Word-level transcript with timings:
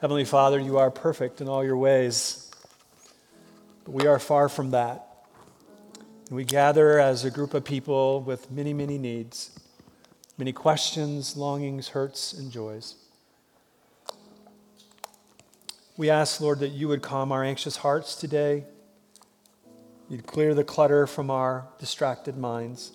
Heavenly 0.00 0.24
Father, 0.24 0.58
you 0.58 0.78
are 0.78 0.90
perfect 0.90 1.42
in 1.42 1.48
all 1.48 1.62
your 1.62 1.76
ways, 1.76 2.50
but 3.84 3.92
we 3.92 4.06
are 4.06 4.18
far 4.18 4.48
from 4.48 4.70
that. 4.70 5.06
And 6.26 6.36
we 6.36 6.42
gather 6.42 6.98
as 6.98 7.26
a 7.26 7.30
group 7.30 7.52
of 7.52 7.66
people 7.66 8.22
with 8.22 8.50
many, 8.50 8.72
many 8.72 8.96
needs, 8.96 9.50
many 10.38 10.54
questions, 10.54 11.36
longings, 11.36 11.88
hurts, 11.88 12.32
and 12.32 12.50
joys. 12.50 12.94
We 15.98 16.08
ask, 16.08 16.40
Lord, 16.40 16.60
that 16.60 16.70
you 16.70 16.88
would 16.88 17.02
calm 17.02 17.30
our 17.30 17.44
anxious 17.44 17.76
hearts 17.76 18.14
today. 18.14 18.64
You'd 20.08 20.26
clear 20.26 20.54
the 20.54 20.64
clutter 20.64 21.06
from 21.06 21.30
our 21.30 21.68
distracted 21.78 22.38
minds. 22.38 22.92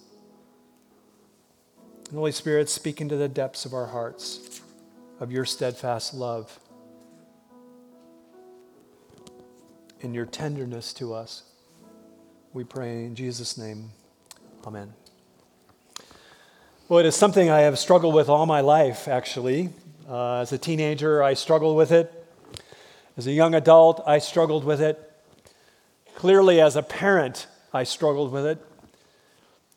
And 2.10 2.18
Holy 2.18 2.32
Spirit, 2.32 2.68
speak 2.68 3.00
into 3.00 3.16
the 3.16 3.30
depths 3.30 3.64
of 3.64 3.76
our 3.76 3.86
hearts 3.86 4.60
of 5.20 5.32
your 5.32 5.46
steadfast 5.46 6.16
love 6.16 6.60
and 10.02 10.14
your 10.14 10.26
tenderness 10.26 10.94
to 10.94 11.14
us. 11.14 11.44
We 12.54 12.64
pray 12.64 13.06
in 13.06 13.16
Jesus' 13.16 13.58
name. 13.58 13.90
Amen. 14.66 14.94
Well, 16.88 17.00
it 17.00 17.06
is 17.06 17.16
something 17.16 17.50
I 17.50 17.62
have 17.62 17.80
struggled 17.80 18.14
with 18.14 18.30
all 18.30 18.46
my 18.46 18.62
life, 18.62 19.08
actually. 19.08 19.70
Uh, 20.08 20.38
as 20.38 20.52
a 20.52 20.58
teenager, 20.58 21.24
I 21.24 21.34
struggled 21.34 21.76
with 21.76 21.92
it. 21.92 22.12
As 23.18 23.28
a 23.28 23.32
young 23.32 23.56
adult, 23.56 24.04
I 24.06 24.20
struggled 24.20 24.64
with 24.64 24.82
it. 24.82 25.00
Clearly, 26.16 26.62
as 26.62 26.76
a 26.76 26.84
parent, 26.84 27.48
I 27.74 27.84
struggled 27.84 28.32
with 28.32 28.46
it. 28.46 28.64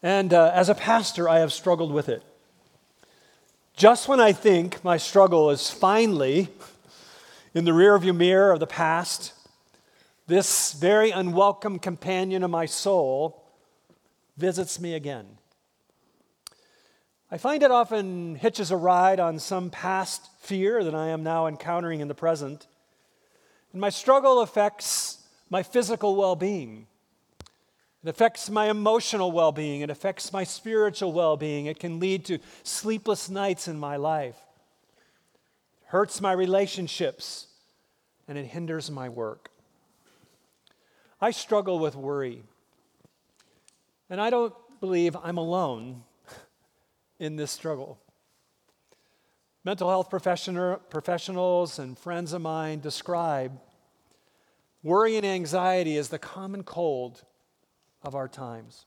And 0.03 0.33
uh, 0.33 0.51
as 0.55 0.69
a 0.69 0.75
pastor, 0.75 1.29
I 1.29 1.39
have 1.39 1.53
struggled 1.53 1.93
with 1.93 2.09
it. 2.09 2.23
Just 3.75 4.09
when 4.09 4.21
I 4.21 4.33
think 4.33 4.83
my 4.85 4.97
struggle 4.97 5.51
is 5.51 5.71
finally 5.71 6.49
in 7.55 7.65
the 7.65 7.71
rearview 7.71 8.15
mirror 8.15 8.53
of 8.53 8.61
the 8.61 8.67
past, 8.67 9.33
this 10.29 10.75
very 10.75 11.11
unwelcome 11.11 11.79
companion 11.79 12.45
of 12.45 12.51
my 12.51 12.67
soul 12.67 13.43
visits 14.37 14.79
me 14.79 14.95
again. 14.95 15.27
I 17.31 17.39
find 17.39 17.63
it 17.63 17.71
often 17.71 18.37
hitches 18.37 18.71
a 18.71 18.77
ride 18.77 19.21
on 19.21 19.39
some 19.39 19.71
past 19.71 20.29
fear 20.41 20.85
that 20.85 20.95
I 20.95 21.09
am 21.09 21.23
now 21.23 21.47
encountering 21.47 22.01
in 22.01 22.09
the 22.09 22.15
present. 22.15 22.67
And 23.73 23.81
my 23.81 23.89
struggle 23.89 24.41
affects 24.41 25.19
my 25.49 25.63
physical 25.63 26.15
well 26.15 26.37
being. 26.37 26.87
It 28.05 28.11
affects 28.11 28.51
my 28.51 28.69
emotional 28.71 29.33
well 29.33 29.53
being. 29.53 29.81
It 29.81 29.91
affects 29.91 30.31
my 30.31 30.45
spiritual 30.45 31.13
well 31.13 31.39
being. 31.39 31.67
It 31.67 31.79
can 31.79 32.01
lead 32.01 32.27
to 32.27 32.39
sleepless 32.63 33.31
nights 33.31 33.67
in 33.67 33.79
my 33.79 33.97
life. 33.97 34.37
It 35.83 35.89
hurts 35.89 36.21
my 36.21 36.33
relationships 36.33 37.47
and 38.27 38.37
it 38.37 38.45
hinders 38.45 38.91
my 38.91 39.09
work. 39.09 39.51
I 41.21 41.31
struggle 41.33 41.79
with 41.79 41.97
worry. 41.97 42.43
And 44.09 44.21
I 44.21 44.31
don't 44.31 44.55
believe 44.81 45.17
I'm 45.17 45.39
alone 45.39 46.05
in 47.19 47.37
this 47.37 47.51
struggle. 47.51 47.99
Mental 49.65 49.89
health 49.89 50.09
professionals 50.09 51.79
and 51.79 51.99
friends 51.99 52.33
of 52.33 52.41
mine 52.41 52.81
describe 52.81 53.59
worry 54.83 55.17
and 55.17 55.27
anxiety 55.27 55.97
as 55.97 56.09
the 56.09 56.19
common 56.19 56.63
cold 56.63 57.23
of 58.03 58.15
our 58.15 58.29
times. 58.29 58.87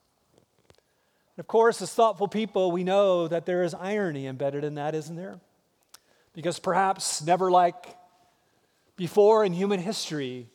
And 1.35 1.43
of 1.43 1.47
course, 1.47 1.81
as 1.81 1.93
thoughtful 1.93 2.27
people, 2.27 2.71
we 2.71 2.83
know 2.83 3.27
that 3.27 3.45
there 3.45 3.63
is 3.63 3.73
irony 3.73 4.25
embedded 4.25 4.63
in 4.63 4.75
that, 4.75 4.95
isn't 4.95 5.17
there? 5.17 5.39
Because 6.33 6.59
perhaps 6.59 7.21
never 7.21 7.51
like 7.51 7.97
before 8.95 9.43
in 9.43 9.53
human 9.53 9.79
history 9.79 10.47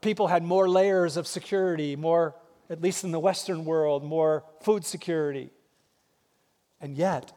people 0.00 0.28
had 0.28 0.42
more 0.42 0.68
layers 0.68 1.16
of 1.16 1.26
security, 1.26 1.96
more, 1.96 2.34
at 2.70 2.80
least 2.80 3.04
in 3.04 3.10
the 3.10 3.20
Western 3.20 3.64
world, 3.64 4.02
more 4.02 4.44
food 4.62 4.84
security. 4.84 5.50
And 6.80 6.96
yet, 6.96 7.32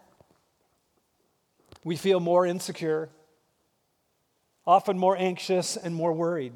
we 1.84 1.96
feel 1.96 2.20
more 2.20 2.46
insecure, 2.46 3.10
often 4.66 4.98
more 4.98 5.18
anxious 5.18 5.78
and 5.78 5.94
more 5.94 6.14
worried, 6.14 6.54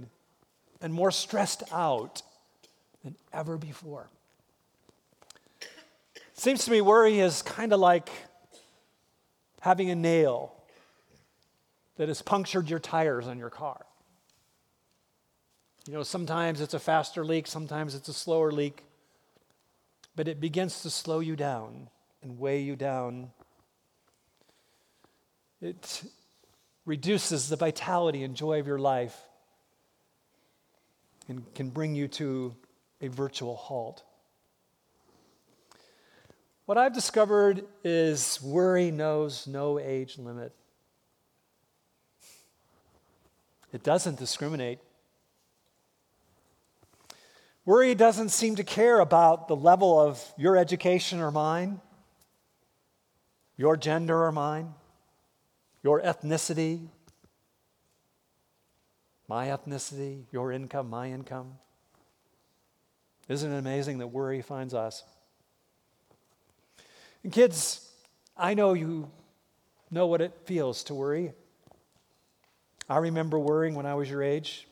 and 0.81 0.93
more 0.93 1.11
stressed 1.11 1.63
out 1.71 2.21
than 3.03 3.15
ever 3.33 3.57
before. 3.57 4.09
Seems 6.33 6.65
to 6.65 6.71
me 6.71 6.81
worry 6.81 7.19
is 7.19 7.41
kind 7.41 7.71
of 7.71 7.79
like 7.79 8.09
having 9.61 9.89
a 9.89 9.95
nail 9.95 10.53
that 11.97 12.07
has 12.07 12.21
punctured 12.21 12.69
your 12.69 12.79
tires 12.79 13.27
on 13.27 13.37
your 13.37 13.51
car. 13.51 13.85
You 15.87 15.93
know, 15.93 16.03
sometimes 16.03 16.61
it's 16.61 16.73
a 16.73 16.79
faster 16.79 17.25
leak, 17.25 17.47
sometimes 17.47 17.95
it's 17.95 18.07
a 18.07 18.13
slower 18.13 18.51
leak, 18.51 18.83
but 20.15 20.27
it 20.27 20.39
begins 20.39 20.81
to 20.83 20.89
slow 20.89 21.19
you 21.19 21.35
down 21.35 21.89
and 22.21 22.37
weigh 22.37 22.61
you 22.61 22.75
down 22.75 23.31
it 25.61 26.03
reduces 26.85 27.49
the 27.49 27.55
vitality 27.55 28.23
and 28.23 28.35
joy 28.35 28.59
of 28.59 28.65
your 28.65 28.79
life 28.79 29.15
and 31.29 31.53
can 31.53 31.69
bring 31.69 31.93
you 31.93 32.07
to 32.07 32.55
a 32.99 33.07
virtual 33.07 33.55
halt. 33.55 34.03
What 36.65 36.77
I've 36.77 36.93
discovered 36.93 37.65
is 37.83 38.41
worry 38.41 38.91
knows 38.91 39.45
no 39.45 39.77
age 39.77 40.17
limit. 40.17 40.53
It 43.71 43.83
doesn't 43.83 44.17
discriminate. 44.17 44.79
Worry 47.65 47.93
doesn't 47.95 48.29
seem 48.29 48.55
to 48.55 48.63
care 48.63 48.99
about 48.99 49.47
the 49.47 49.55
level 49.55 49.99
of 49.99 50.21
your 50.37 50.57
education 50.57 51.19
or 51.19 51.31
mine, 51.31 51.79
your 53.55 53.77
gender 53.77 54.25
or 54.25 54.31
mine 54.31 54.73
your 55.83 56.01
ethnicity, 56.01 56.87
my 59.27 59.47
ethnicity, 59.47 60.23
your 60.31 60.51
income, 60.51 60.89
my 60.89 61.09
income. 61.09 61.53
Isn't 63.27 63.51
it 63.51 63.57
amazing 63.57 63.99
that 63.99 64.07
worry 64.07 64.41
finds 64.41 64.73
us? 64.73 65.03
And 67.23 67.31
kids, 67.31 67.89
I 68.35 68.53
know 68.53 68.73
you 68.73 69.09
know 69.89 70.07
what 70.07 70.21
it 70.21 70.33
feels 70.45 70.83
to 70.85 70.93
worry. 70.93 71.33
I 72.89 72.97
remember 72.97 73.39
worrying 73.39 73.75
when 73.75 73.85
I 73.85 73.95
was 73.95 74.09
your 74.09 74.21
age, 74.21 74.67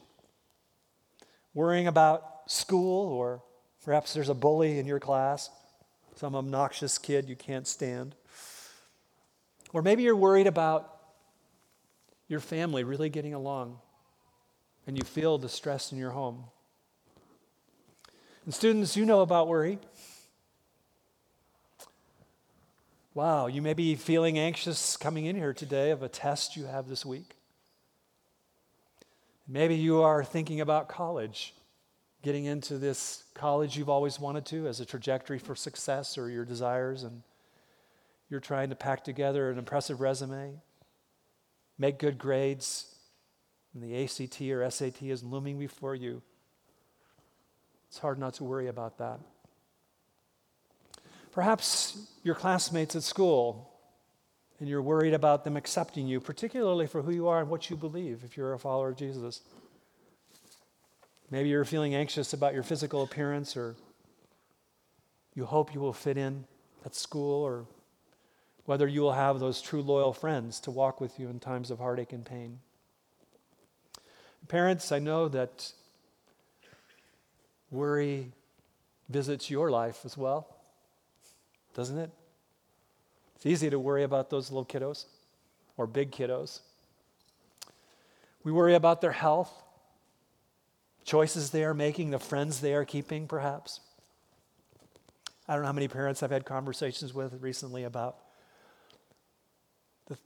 worrying 1.53 1.87
about 1.87 2.38
school, 2.49 3.07
or 3.11 3.43
perhaps 3.85 4.13
there's 4.13 4.29
a 4.29 4.33
bully 4.33 4.79
in 4.79 4.87
your 4.87 4.99
class, 4.99 5.51
some 6.15 6.35
obnoxious 6.35 6.97
kid 6.97 7.29
you 7.29 7.35
can't 7.35 7.67
stand. 7.67 8.15
Or 9.71 9.83
maybe 9.83 10.01
you're 10.03 10.15
worried 10.15 10.47
about 10.47 10.97
your 12.27 12.39
family 12.39 12.83
really 12.83 13.09
getting 13.09 13.35
along 13.35 13.77
and 14.87 14.97
you 14.97 15.03
feel 15.03 15.37
the 15.37 15.47
stress 15.47 15.91
in 15.91 15.99
your 15.99 16.09
home. 16.09 16.45
And 18.45 18.53
students, 18.53 18.97
you 18.97 19.05
know 19.05 19.21
about 19.21 19.47
worry. 19.47 19.77
Wow, 23.13 23.45
you 23.45 23.61
may 23.61 23.73
be 23.75 23.93
feeling 23.93 24.39
anxious 24.39 24.97
coming 24.97 25.25
in 25.25 25.35
here 25.35 25.53
today 25.53 25.91
of 25.91 26.01
a 26.01 26.09
test 26.09 26.55
you 26.55 26.65
have 26.65 26.87
this 26.87 27.05
week. 27.05 27.35
Maybe 29.47 29.75
you 29.75 30.01
are 30.01 30.23
thinking 30.23 30.61
about 30.61 30.89
college, 30.89 31.53
getting 32.21 32.45
into 32.45 32.77
this 32.77 33.23
college 33.33 33.77
you've 33.77 33.89
always 33.89 34.19
wanted 34.19 34.45
to 34.47 34.67
as 34.67 34.79
a 34.79 34.85
trajectory 34.85 35.39
for 35.39 35.55
success 35.55 36.17
or 36.17 36.29
your 36.29 36.45
desires, 36.45 37.03
and 37.03 37.23
you're 38.29 38.39
trying 38.39 38.69
to 38.69 38.75
pack 38.75 39.03
together 39.03 39.49
an 39.49 39.57
impressive 39.57 40.01
resume 40.01 40.59
make 41.79 41.97
good 41.97 42.19
grades, 42.19 42.93
and 43.73 43.81
the 43.81 44.03
ACT 44.03 44.41
or 44.41 44.69
SAT 44.69 45.01
is 45.03 45.23
looming 45.23 45.57
before 45.57 45.95
you, 45.95 46.21
it's 47.87 47.97
hard 47.97 48.19
not 48.19 48.35
to 48.35 48.43
worry 48.43 48.67
about 48.67 48.97
that. 48.99 49.19
Perhaps 51.31 51.97
your 52.23 52.35
classmates 52.35 52.95
at 52.95 53.03
school, 53.03 53.71
and 54.59 54.67
you're 54.67 54.81
worried 54.81 55.13
about 55.13 55.45
them 55.45 55.55
accepting 55.55 56.05
you, 56.05 56.19
particularly 56.19 56.85
for 56.85 57.01
who 57.01 57.11
you 57.11 57.27
are 57.29 57.39
and 57.39 57.49
what 57.49 57.69
you 57.69 57.77
believe 57.77 58.23
if 58.25 58.35
you're 58.35 58.53
a 58.53 58.59
follower 58.59 58.89
of 58.89 58.97
Jesus. 58.97 59.41
Maybe 61.31 61.49
you're 61.49 61.65
feeling 61.65 61.93
anxious 61.93 62.33
about 62.33 62.53
your 62.53 62.63
physical 62.63 63.03
appearance, 63.03 63.55
or 63.55 63.75
you 65.35 65.45
hope 65.45 65.73
you 65.73 65.79
will 65.79 65.93
fit 65.93 66.17
in 66.17 66.45
at 66.85 66.95
school 66.95 67.43
or 67.43 67.65
whether 68.65 68.87
you 68.87 69.01
will 69.01 69.13
have 69.13 69.39
those 69.39 69.61
true 69.61 69.81
loyal 69.81 70.13
friends 70.13 70.59
to 70.61 70.71
walk 70.71 71.01
with 71.01 71.19
you 71.19 71.27
in 71.27 71.39
times 71.39 71.71
of 71.71 71.79
heartache 71.79 72.13
and 72.13 72.25
pain. 72.25 72.59
Parents, 74.47 74.91
I 74.91 74.99
know 74.99 75.27
that 75.27 75.71
worry 77.71 78.31
visits 79.09 79.49
your 79.49 79.69
life 79.69 80.01
as 80.05 80.17
well, 80.17 80.55
doesn't 81.75 81.97
it? 81.97 82.09
It's 83.35 83.45
easy 83.45 83.69
to 83.69 83.79
worry 83.79 84.03
about 84.03 84.29
those 84.29 84.51
little 84.51 84.65
kiddos 84.65 85.05
or 85.77 85.87
big 85.87 86.11
kiddos. 86.11 86.59
We 88.43 88.51
worry 88.51 88.75
about 88.75 89.01
their 89.01 89.11
health, 89.11 89.51
choices 91.09 91.49
they 91.49 91.63
are 91.63 91.73
making, 91.73 92.11
the 92.11 92.19
friends 92.19 92.61
they 92.61 92.75
are 92.75 92.85
keeping, 92.85 93.27
perhaps. 93.27 93.79
I 95.47 95.53
don't 95.53 95.63
know 95.63 95.67
how 95.67 95.73
many 95.73 95.87
parents 95.87 96.21
I've 96.21 96.29
had 96.29 96.45
conversations 96.45 97.15
with 97.15 97.41
recently 97.41 97.83
about 97.83 98.17
the 100.07 100.19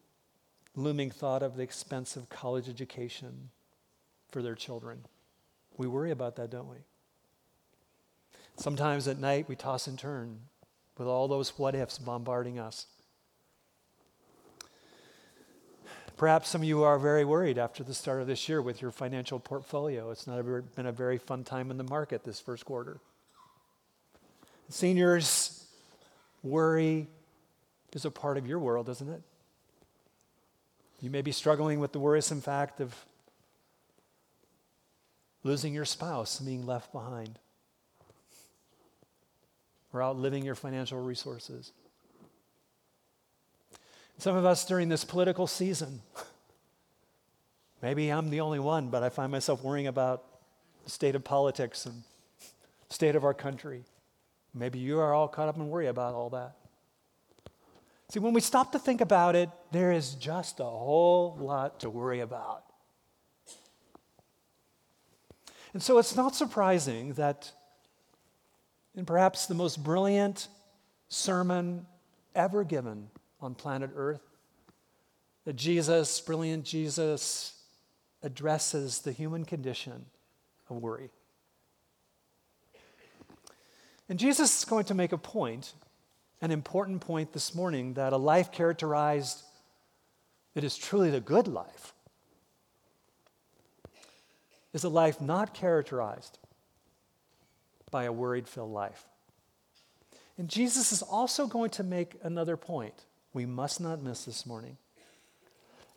looming 0.75 1.09
thought 1.09 1.41
of 1.41 1.55
the 1.55 1.63
expense 1.63 2.17
of 2.17 2.27
college 2.27 2.67
education 2.67 3.49
for 4.29 4.41
their 4.41 4.55
children. 4.55 5.05
We 5.77 5.87
worry 5.87 6.11
about 6.11 6.35
that, 6.35 6.49
don't 6.49 6.69
we? 6.69 6.79
Sometimes 8.57 9.07
at 9.07 9.17
night 9.17 9.47
we 9.47 9.55
toss 9.55 9.87
and 9.87 9.97
turn 9.97 10.41
with 10.97 11.07
all 11.07 11.29
those 11.29 11.57
what 11.57 11.75
ifs 11.75 11.97
bombarding 11.97 12.59
us. 12.59 12.87
Perhaps 16.15 16.49
some 16.49 16.61
of 16.61 16.67
you 16.67 16.83
are 16.83 16.99
very 16.99 17.25
worried 17.25 17.57
after 17.57 17.83
the 17.83 17.93
start 17.93 18.21
of 18.21 18.27
this 18.27 18.47
year 18.47 18.61
with 18.61 18.81
your 18.81 18.91
financial 18.91 19.39
portfolio. 19.39 20.11
It's 20.11 20.27
not 20.27 20.43
been 20.75 20.85
a 20.85 20.91
very 20.91 21.17
fun 21.17 21.43
time 21.43 21.71
in 21.71 21.77
the 21.77 21.83
market 21.83 22.23
this 22.23 22.39
first 22.39 22.65
quarter. 22.65 22.99
Seniors, 24.69 25.65
worry 26.43 27.07
is 27.93 28.05
a 28.05 28.11
part 28.11 28.37
of 28.37 28.47
your 28.47 28.59
world, 28.59 28.89
isn't 28.89 29.09
it? 29.09 29.21
You 31.01 31.09
may 31.09 31.21
be 31.21 31.31
struggling 31.31 31.79
with 31.79 31.91
the 31.91 31.99
worrisome 31.99 32.41
fact 32.41 32.79
of 32.79 32.95
losing 35.43 35.73
your 35.73 35.85
spouse 35.85 36.39
and 36.39 36.47
being 36.47 36.65
left 36.65 36.93
behind, 36.93 37.37
or 39.91 40.01
outliving 40.01 40.45
your 40.45 40.55
financial 40.55 41.03
resources. 41.03 41.73
Some 44.17 44.35
of 44.35 44.45
us 44.45 44.65
during 44.65 44.89
this 44.89 45.03
political 45.03 45.47
season, 45.47 46.01
maybe 47.81 48.09
I'm 48.09 48.29
the 48.29 48.41
only 48.41 48.59
one, 48.59 48.89
but 48.89 49.03
I 49.03 49.09
find 49.09 49.31
myself 49.31 49.63
worrying 49.63 49.87
about 49.87 50.23
the 50.83 50.89
state 50.89 51.15
of 51.15 51.23
politics 51.23 51.85
and 51.85 52.03
state 52.89 53.15
of 53.15 53.23
our 53.23 53.33
country. 53.33 53.83
Maybe 54.53 54.79
you 54.79 54.99
are 54.99 55.13
all 55.13 55.27
caught 55.27 55.49
up 55.49 55.57
and 55.57 55.69
worry 55.69 55.87
about 55.87 56.13
all 56.13 56.29
that. 56.29 56.55
See, 58.09 58.19
when 58.19 58.33
we 58.33 58.41
stop 58.41 58.71
to 58.73 58.79
think 58.79 59.01
about 59.01 59.35
it, 59.35 59.49
there 59.71 59.91
is 59.91 60.13
just 60.13 60.59
a 60.59 60.65
whole 60.65 61.35
lot 61.39 61.79
to 61.79 61.89
worry 61.89 62.19
about. 62.19 62.63
And 65.73 65.81
so 65.81 65.97
it's 65.97 66.15
not 66.15 66.35
surprising 66.35 67.13
that 67.13 67.51
in 68.95 69.05
perhaps 69.05 69.47
the 69.47 69.55
most 69.55 69.83
brilliant 69.83 70.47
sermon 71.09 71.87
ever 72.35 72.63
given 72.63 73.09
on 73.43 73.53
planet 73.53 73.91
Earth, 73.95 74.21
that 75.45 75.55
Jesus, 75.55 76.19
brilliant 76.21 76.63
Jesus, 76.63 77.61
addresses 78.23 79.01
the 79.01 79.11
human 79.11 79.43
condition 79.43 80.05
of 80.69 80.77
worry. 80.77 81.09
And 84.07 84.17
Jesus 84.17 84.59
is 84.59 84.65
going 84.65 84.85
to 84.85 84.93
make 84.93 85.11
a 85.11 85.17
point, 85.17 85.73
an 86.41 86.51
important 86.51 87.01
point 87.01 87.33
this 87.33 87.53
morning, 87.53 87.95
that 87.95 88.13
a 88.13 88.17
life 88.17 88.51
characterized 88.51 89.43
that 90.53 90.63
is 90.63 90.77
truly 90.77 91.09
the 91.09 91.19
good 91.19 91.47
life 91.47 91.93
is 94.71 94.83
a 94.83 94.89
life 94.89 95.19
not 95.19 95.53
characterized 95.53 96.39
by 97.91 98.05
a 98.05 98.11
worried 98.11 98.47
filled 98.47 98.71
life. 98.71 99.05
And 100.37 100.47
Jesus 100.47 100.91
is 100.91 101.01
also 101.01 101.45
going 101.45 101.69
to 101.71 101.83
make 101.83 102.15
another 102.23 102.57
point 102.57 103.05
we 103.33 103.45
must 103.45 103.81
not 103.81 104.01
miss 104.01 104.25
this 104.25 104.45
morning. 104.45 104.77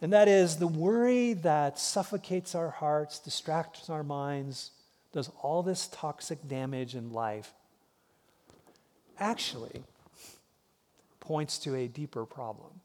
And 0.00 0.12
that 0.12 0.28
is 0.28 0.56
the 0.56 0.66
worry 0.66 1.32
that 1.34 1.78
suffocates 1.78 2.54
our 2.54 2.70
hearts, 2.70 3.18
distracts 3.18 3.88
our 3.88 4.02
minds, 4.02 4.72
does 5.12 5.30
all 5.42 5.62
this 5.62 5.88
toxic 5.88 6.46
damage 6.46 6.94
in 6.94 7.12
life, 7.12 7.52
actually 9.18 9.82
points 11.20 11.58
to 11.60 11.74
a 11.74 11.88
deeper 11.88 12.26
problem. 12.26 12.80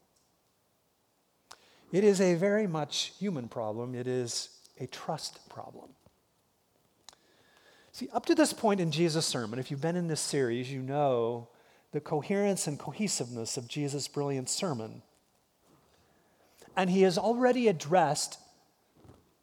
It 1.92 2.04
is 2.04 2.20
a 2.20 2.34
very 2.34 2.66
much 2.66 3.12
human 3.18 3.48
problem, 3.48 3.94
it 3.94 4.06
is 4.06 4.48
a 4.80 4.86
trust 4.86 5.46
problem. 5.50 5.90
See, 7.92 8.08
up 8.14 8.24
to 8.26 8.34
this 8.34 8.54
point 8.54 8.80
in 8.80 8.90
Jesus' 8.90 9.26
sermon, 9.26 9.58
if 9.58 9.70
you've 9.70 9.82
been 9.82 9.96
in 9.96 10.08
this 10.08 10.22
series, 10.22 10.72
you 10.72 10.80
know 10.80 11.48
the 11.92 12.00
coherence 12.00 12.66
and 12.66 12.78
cohesiveness 12.78 13.56
of 13.56 13.68
Jesus' 13.68 14.08
brilliant 14.08 14.48
sermon. 14.48 15.02
And 16.76 16.90
he 16.90 17.02
has 17.02 17.18
already 17.18 17.68
addressed 17.68 18.38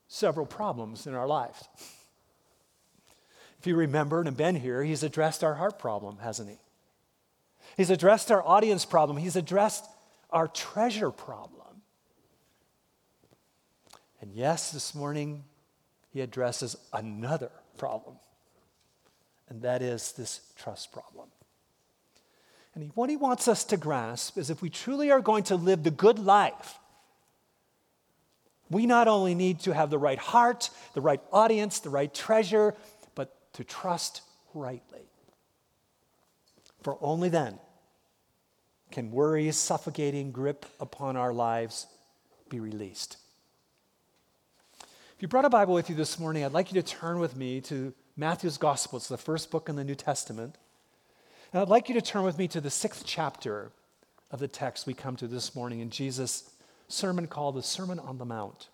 several 0.07 0.46
problems 0.46 1.06
in 1.06 1.13
our 1.13 1.28
lives. 1.28 1.68
If 3.60 3.68
you 3.68 3.75
remember 3.75 4.19
and 4.19 4.25
have 4.25 4.38
been 4.38 4.56
here, 4.56 4.84
he's 4.84 5.04
addressed 5.04 5.44
our 5.44 5.56
heart 5.56 5.78
problem, 5.78 6.18
hasn't 6.19 6.50
he? 6.50 6.57
He's 7.78 7.92
addressed 7.92 8.31
our 8.31 8.46
audience 8.46 8.84
problem. 8.86 9.18
He's 9.18 9.36
addressed 9.36 9.86
our 10.31 10.48
treasure 10.48 11.12
problem. 11.12 11.81
And 14.22 14.34
yes, 14.34 14.72
this 14.72 14.95
morning, 14.95 15.44
he 16.12 16.22
addresses 16.22 16.75
another 16.92 17.52
problem, 17.78 18.16
and 19.48 19.62
that 19.62 19.81
is 19.81 20.12
this 20.13 20.42
trust 20.57 20.92
problem. 20.92 21.30
And 22.75 22.92
what 22.95 23.10
he 23.10 23.18
wants 23.18 23.48
us 23.48 23.63
to 23.66 23.77
grasp 23.77 24.38
is 24.38 24.50
if 24.50 24.62
we 24.62 24.69
truly 24.69 25.12
are 25.12 25.21
going 25.21 25.44
to 25.45 25.56
live 25.56 25.83
the 25.83 25.92
good 25.92 26.19
life, 26.19 26.77
we 28.69 28.86
not 28.86 29.07
only 29.07 29.33
need 29.33 29.62
to 29.62 29.74
have 29.74 29.89
the 29.89 29.98
right 29.98 30.19
heart, 30.19 30.69
the 30.94 31.01
right 31.01 31.21
audience, 31.31 31.80
the 31.80 31.89
right 31.89 32.13
treasure, 32.13 32.75
but 33.16 33.36
to 33.54 33.63
trust 33.63 34.21
rightly. 34.54 35.01
For 36.83 36.98
only 37.01 37.30
then 37.30 37.60
can 38.92 39.12
worry's 39.12 39.57
suffocating 39.57 40.31
grip 40.31 40.66
upon 40.80 41.16
our 41.16 41.33
lives 41.33 41.88
be 42.50 42.60
released. 42.60 43.18
If 45.16 45.21
you 45.21 45.27
brought 45.27 45.45
a 45.45 45.50
Bible 45.50 45.74
with 45.74 45.89
you 45.89 45.95
this 45.95 46.18
morning, 46.18 46.45
I'd 46.45 46.54
like 46.54 46.74
you 46.74 46.81
to 46.81 46.88
turn 46.88 47.19
with 47.19 47.36
me 47.36 47.62
to 47.62 47.94
Matthew's 48.16 48.57
Gospel. 48.57 48.98
It's 48.98 49.10
the 49.10 49.18
first 49.18 49.51
book 49.51 49.69
in 49.69 49.75
the 49.75 49.83
New 49.83 49.95
Testament. 49.95 50.57
And 51.51 51.62
I'd 51.62 51.68
like 51.68 51.90
you 51.90 51.96
to 51.96 52.01
turn 52.01 52.24
with 52.24 52.38
me 52.38 52.48
to 52.50 52.62
the 52.62 52.69
sixth 52.69 53.04
chapter 53.07 53.72
of 54.30 54.40
the 54.40 54.48
text 54.48 54.86
we 54.86 54.94
come 54.94 55.16
to 55.16 55.28
this 55.28 55.56
morning 55.56 55.80
in 55.80 55.90
Jesus' 55.90 56.51
sermon 56.88 57.25
called 57.25 57.56
the 57.56 57.63
Sermon 57.63 57.98
on 57.98 58.19
the 58.19 58.25
Mount. 58.25 58.69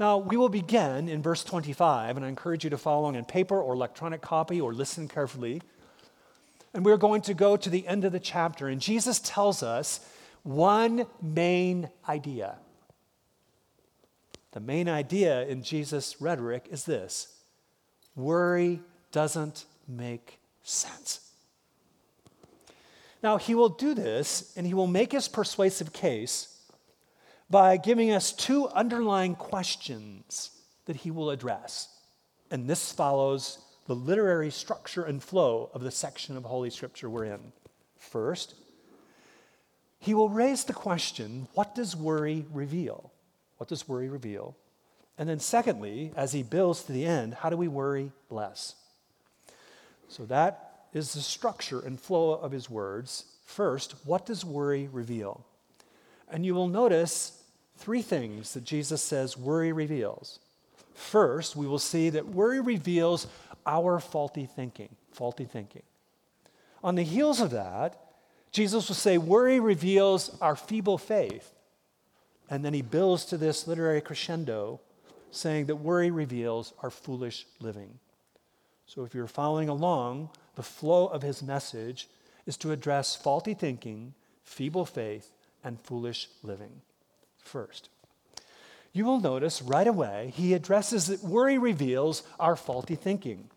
Now, 0.00 0.18
we 0.18 0.36
will 0.36 0.48
begin 0.48 1.08
in 1.08 1.22
verse 1.22 1.44
25, 1.44 2.16
and 2.16 2.26
I 2.26 2.28
encourage 2.28 2.64
you 2.64 2.70
to 2.70 2.78
follow 2.78 3.02
along 3.02 3.14
in 3.14 3.24
paper 3.24 3.60
or 3.60 3.74
electronic 3.74 4.20
copy 4.20 4.60
or 4.60 4.74
listen 4.74 5.06
carefully. 5.06 5.62
And 6.74 6.84
we're 6.84 6.96
going 6.96 7.22
to 7.22 7.34
go 7.34 7.56
to 7.56 7.70
the 7.70 7.86
end 7.86 8.04
of 8.04 8.10
the 8.10 8.18
chapter, 8.18 8.66
and 8.66 8.80
Jesus 8.80 9.20
tells 9.20 9.62
us 9.62 10.00
one 10.42 11.06
main 11.20 11.88
idea. 12.08 12.56
The 14.52 14.60
main 14.60 14.88
idea 14.88 15.46
in 15.46 15.62
Jesus' 15.62 16.20
rhetoric 16.20 16.66
is 16.68 16.84
this 16.84 17.28
worry 18.16 18.80
doesn't 19.12 19.66
make 19.86 20.40
sense. 20.62 21.20
Now, 23.22 23.36
he 23.36 23.54
will 23.54 23.68
do 23.68 23.94
this 23.94 24.52
and 24.56 24.66
he 24.66 24.74
will 24.74 24.86
make 24.86 25.12
his 25.12 25.28
persuasive 25.28 25.92
case 25.92 26.48
by 27.48 27.76
giving 27.76 28.10
us 28.10 28.32
two 28.32 28.68
underlying 28.68 29.34
questions 29.34 30.50
that 30.86 30.96
he 30.96 31.10
will 31.10 31.30
address. 31.30 31.88
And 32.50 32.68
this 32.68 32.92
follows 32.92 33.58
the 33.86 33.94
literary 33.94 34.50
structure 34.50 35.04
and 35.04 35.22
flow 35.22 35.70
of 35.74 35.82
the 35.82 35.90
section 35.90 36.36
of 36.36 36.44
Holy 36.44 36.70
Scripture 36.70 37.08
we're 37.08 37.24
in. 37.24 37.52
First, 37.98 38.54
he 39.98 40.14
will 40.14 40.28
raise 40.28 40.64
the 40.64 40.72
question 40.72 41.46
what 41.54 41.74
does 41.74 41.94
worry 41.94 42.44
reveal? 42.52 43.12
What 43.58 43.68
does 43.68 43.86
worry 43.86 44.08
reveal? 44.08 44.56
And 45.16 45.28
then, 45.28 45.38
secondly, 45.38 46.12
as 46.16 46.32
he 46.32 46.42
builds 46.42 46.82
to 46.84 46.92
the 46.92 47.04
end, 47.04 47.34
how 47.34 47.50
do 47.50 47.56
we 47.56 47.68
worry 47.68 48.10
less? 48.28 48.74
So 50.12 50.26
that 50.26 50.88
is 50.92 51.14
the 51.14 51.22
structure 51.22 51.80
and 51.80 51.98
flow 51.98 52.32
of 52.32 52.52
his 52.52 52.68
words. 52.68 53.24
First, 53.46 53.94
what 54.04 54.26
does 54.26 54.44
worry 54.44 54.86
reveal? 54.92 55.46
And 56.30 56.44
you 56.44 56.54
will 56.54 56.68
notice 56.68 57.42
three 57.78 58.02
things 58.02 58.52
that 58.52 58.64
Jesus 58.64 59.02
says 59.02 59.38
worry 59.38 59.72
reveals. 59.72 60.38
First, 60.92 61.56
we 61.56 61.66
will 61.66 61.78
see 61.78 62.10
that 62.10 62.28
worry 62.28 62.60
reveals 62.60 63.26
our 63.64 63.98
faulty 64.00 64.44
thinking, 64.44 64.90
faulty 65.12 65.46
thinking. 65.46 65.82
On 66.84 66.94
the 66.94 67.04
heels 67.04 67.40
of 67.40 67.50
that, 67.52 67.98
Jesus 68.50 68.88
will 68.88 68.94
say 68.94 69.16
worry 69.16 69.60
reveals 69.60 70.36
our 70.42 70.56
feeble 70.56 70.98
faith. 70.98 71.54
And 72.50 72.62
then 72.62 72.74
he 72.74 72.82
builds 72.82 73.24
to 73.26 73.38
this 73.38 73.66
literary 73.66 74.02
crescendo, 74.02 74.82
saying 75.30 75.66
that 75.66 75.76
worry 75.76 76.10
reveals 76.10 76.74
our 76.82 76.90
foolish 76.90 77.46
living. 77.60 77.98
So 78.94 79.04
if 79.04 79.14
you're 79.14 79.26
following 79.26 79.70
along, 79.70 80.28
the 80.54 80.62
flow 80.62 81.06
of 81.06 81.22
his 81.22 81.42
message 81.42 82.08
is 82.44 82.58
to 82.58 82.72
address 82.72 83.16
faulty 83.16 83.54
thinking, 83.54 84.12
feeble 84.44 84.84
faith, 84.84 85.32
and 85.64 85.80
foolish 85.80 86.28
living 86.42 86.82
first. 87.38 87.88
you 88.92 89.06
will 89.06 89.18
notice 89.18 89.62
right 89.62 89.86
away 89.86 90.30
he 90.36 90.52
addresses 90.52 91.06
that 91.06 91.24
worry 91.24 91.56
reveals 91.56 92.22
our 92.38 92.54
faulty 92.54 92.94
thinking. 92.94 93.48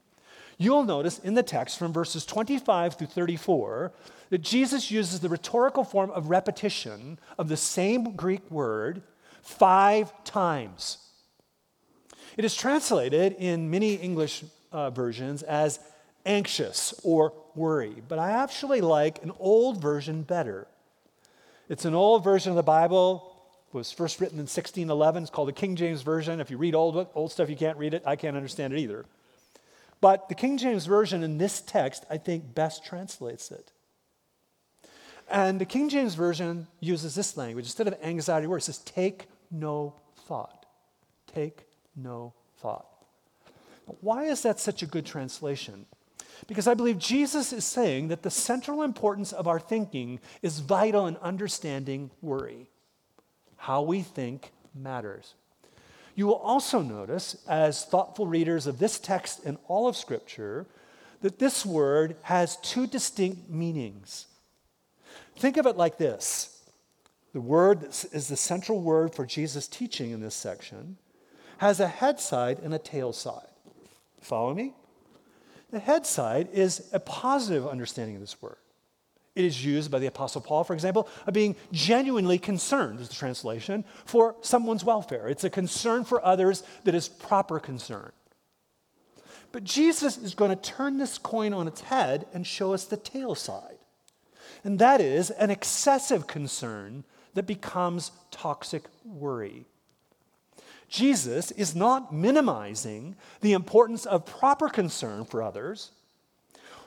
You'll 0.58 0.86
notice 0.86 1.20
in 1.20 1.34
the 1.34 1.44
text 1.44 1.78
from 1.78 1.92
verses 1.92 2.26
25 2.26 2.94
through 2.94 3.08
34 3.08 3.92
that 4.30 4.42
Jesus 4.42 4.90
uses 4.90 5.20
the 5.20 5.28
rhetorical 5.28 5.84
form 5.84 6.12
of 6.12 6.30
repetition 6.30 7.20
of 7.38 7.50
the 7.50 7.58
same 7.58 8.16
Greek 8.16 8.50
word 8.50 9.02
five 9.42 10.14
times. 10.24 11.00
It 12.38 12.46
is 12.46 12.56
translated 12.56 13.36
in 13.38 13.70
many 13.70 13.96
English 13.96 14.46
uh, 14.76 14.90
versions 14.90 15.42
as 15.42 15.80
anxious 16.26 16.94
or 17.04 17.34
worry, 17.56 18.04
but 18.10 18.20
I 18.20 18.32
actually 18.32 18.82
like 18.82 19.24
an 19.24 19.32
old 19.40 19.82
version 19.82 20.24
better. 20.24 20.68
It's 21.70 21.86
an 21.86 21.96
old 21.96 22.24
version 22.24 22.52
of 22.52 22.58
the 22.58 22.64
Bible 22.64 23.32
It 23.70 23.78
was 23.78 23.92
first 23.92 24.20
written 24.20 24.38
in 24.38 24.44
1611. 24.44 25.24
It's 25.24 25.32
called 25.32 25.48
the 25.48 25.54
King 25.54 25.76
James 25.78 26.02
Version. 26.02 26.40
If 26.42 26.52
you 26.52 26.58
read 26.58 26.76
old, 26.76 27.08
old 27.16 27.32
stuff, 27.32 27.50
you 27.50 27.56
can't 27.56 27.78
read 27.78 27.94
it. 27.94 28.04
I 28.06 28.18
can't 28.18 28.36
understand 28.36 28.74
it 28.74 28.80
either. 28.80 29.06
But 30.02 30.28
the 30.28 30.36
King 30.36 30.58
James 30.58 30.86
Version 30.86 31.24
in 31.24 31.38
this 31.38 31.62
text, 31.62 32.06
I 32.10 32.18
think, 32.18 32.54
best 32.54 32.86
translates 32.86 33.52
it. 33.52 33.72
And 35.30 35.60
the 35.60 35.66
King 35.66 35.90
James 35.90 36.16
Version 36.16 36.68
uses 36.82 37.16
this 37.16 37.38
language. 37.38 37.66
Instead 37.66 37.88
of 37.88 37.96
anxiety 38.04 38.46
worry, 38.46 38.60
it 38.60 38.64
says, 38.64 38.80
take 38.80 39.28
no 39.50 39.96
thought. 40.28 40.66
Take 41.34 41.66
no 41.96 42.34
thought. 42.58 42.95
Why 44.02 44.26
is 44.26 44.42
that 44.44 44.60
such 44.60 44.82
a 44.84 44.88
good 44.88 45.06
translation? 45.06 45.86
Because 46.48 46.68
I 46.68 46.74
believe 46.74 47.00
Jesus 47.00 47.54
is 47.54 47.66
saying 47.66 48.10
that 48.10 48.24
the 48.24 48.30
central 48.30 48.82
importance 48.82 49.32
of 49.32 49.48
our 49.48 49.60
thinking 49.60 50.20
is 50.42 50.60
vital 50.60 51.08
in 51.08 51.18
understanding 51.18 52.12
worry. 52.22 52.70
How 53.58 53.82
we 53.82 54.02
think 54.02 54.52
matters. 54.74 55.34
You 56.16 56.28
will 56.28 56.36
also 56.36 56.82
notice, 56.82 57.38
as 57.48 57.86
thoughtful 57.86 58.28
readers 58.28 58.68
of 58.68 58.80
this 58.80 59.00
text 59.00 59.46
and 59.46 59.58
all 59.68 59.88
of 59.88 59.98
Scripture, 59.98 60.66
that 61.22 61.40
this 61.40 61.66
word 61.66 62.16
has 62.24 62.58
two 62.58 62.88
distinct 62.88 63.50
meanings. 63.50 64.28
Think 65.38 65.58
of 65.58 65.66
it 65.66 65.78
like 65.78 65.98
this 65.98 66.52
the 67.34 67.42
word 67.42 67.82
that 67.82 68.06
is 68.14 68.30
the 68.30 68.38
central 68.38 68.80
word 68.80 69.14
for 69.14 69.26
Jesus' 69.26 69.68
teaching 69.68 70.12
in 70.12 70.22
this 70.22 70.36
section 70.36 70.98
has 71.58 71.82
a 71.82 71.88
head 71.88 72.20
side 72.20 72.60
and 72.60 72.74
a 72.74 72.80
tail 72.80 73.12
side. 73.12 73.55
Follow 74.26 74.56
me? 74.56 74.74
The 75.72 75.78
head 75.78 76.06
side 76.08 76.50
is 76.52 76.90
a 76.92 77.00
positive 77.00 77.68
understanding 77.68 78.16
of 78.16 78.22
this 78.22 78.42
word. 78.42 78.58
It 79.36 79.46
is 79.46 79.64
used 79.64 79.92
by 79.92 80.00
the 80.00 80.08
Apostle 80.08 80.42
Paul, 80.42 80.64
for 80.64 80.74
example, 80.74 81.08
of 81.28 81.34
being 81.34 81.56
genuinely 81.72 82.40
concerned, 82.40 83.00
is 83.00 83.10
the 83.10 83.14
translation, 83.14 83.84
for 84.06 84.36
someone's 84.42 84.84
welfare. 84.84 85.28
It's 85.28 85.44
a 85.44 85.50
concern 85.50 86.06
for 86.06 86.26
others 86.26 86.64
that 86.86 86.96
is 86.96 87.08
proper 87.08 87.60
concern. 87.60 88.12
But 89.52 89.64
Jesus 89.64 90.18
is 90.18 90.34
going 90.34 90.50
to 90.50 90.56
turn 90.56 90.98
this 90.98 91.20
coin 91.20 91.54
on 91.54 91.68
its 91.68 91.82
head 91.82 92.26
and 92.34 92.48
show 92.48 92.74
us 92.74 92.86
the 92.86 92.98
tail 92.98 93.36
side. 93.36 93.78
And 94.64 94.80
that 94.80 95.02
is 95.02 95.30
an 95.30 95.52
excessive 95.52 96.26
concern 96.26 97.04
that 97.36 97.46
becomes 97.46 98.12
toxic 98.32 98.86
worry. 99.04 99.66
Jesus 100.88 101.52
is 101.52 101.76
not 101.76 102.14
minimizing 102.14 103.16
the 103.42 103.54
importance 103.54 104.06
of 104.06 104.26
proper 104.26 104.70
concern 104.70 105.26
for 105.26 105.42
others 105.42 105.92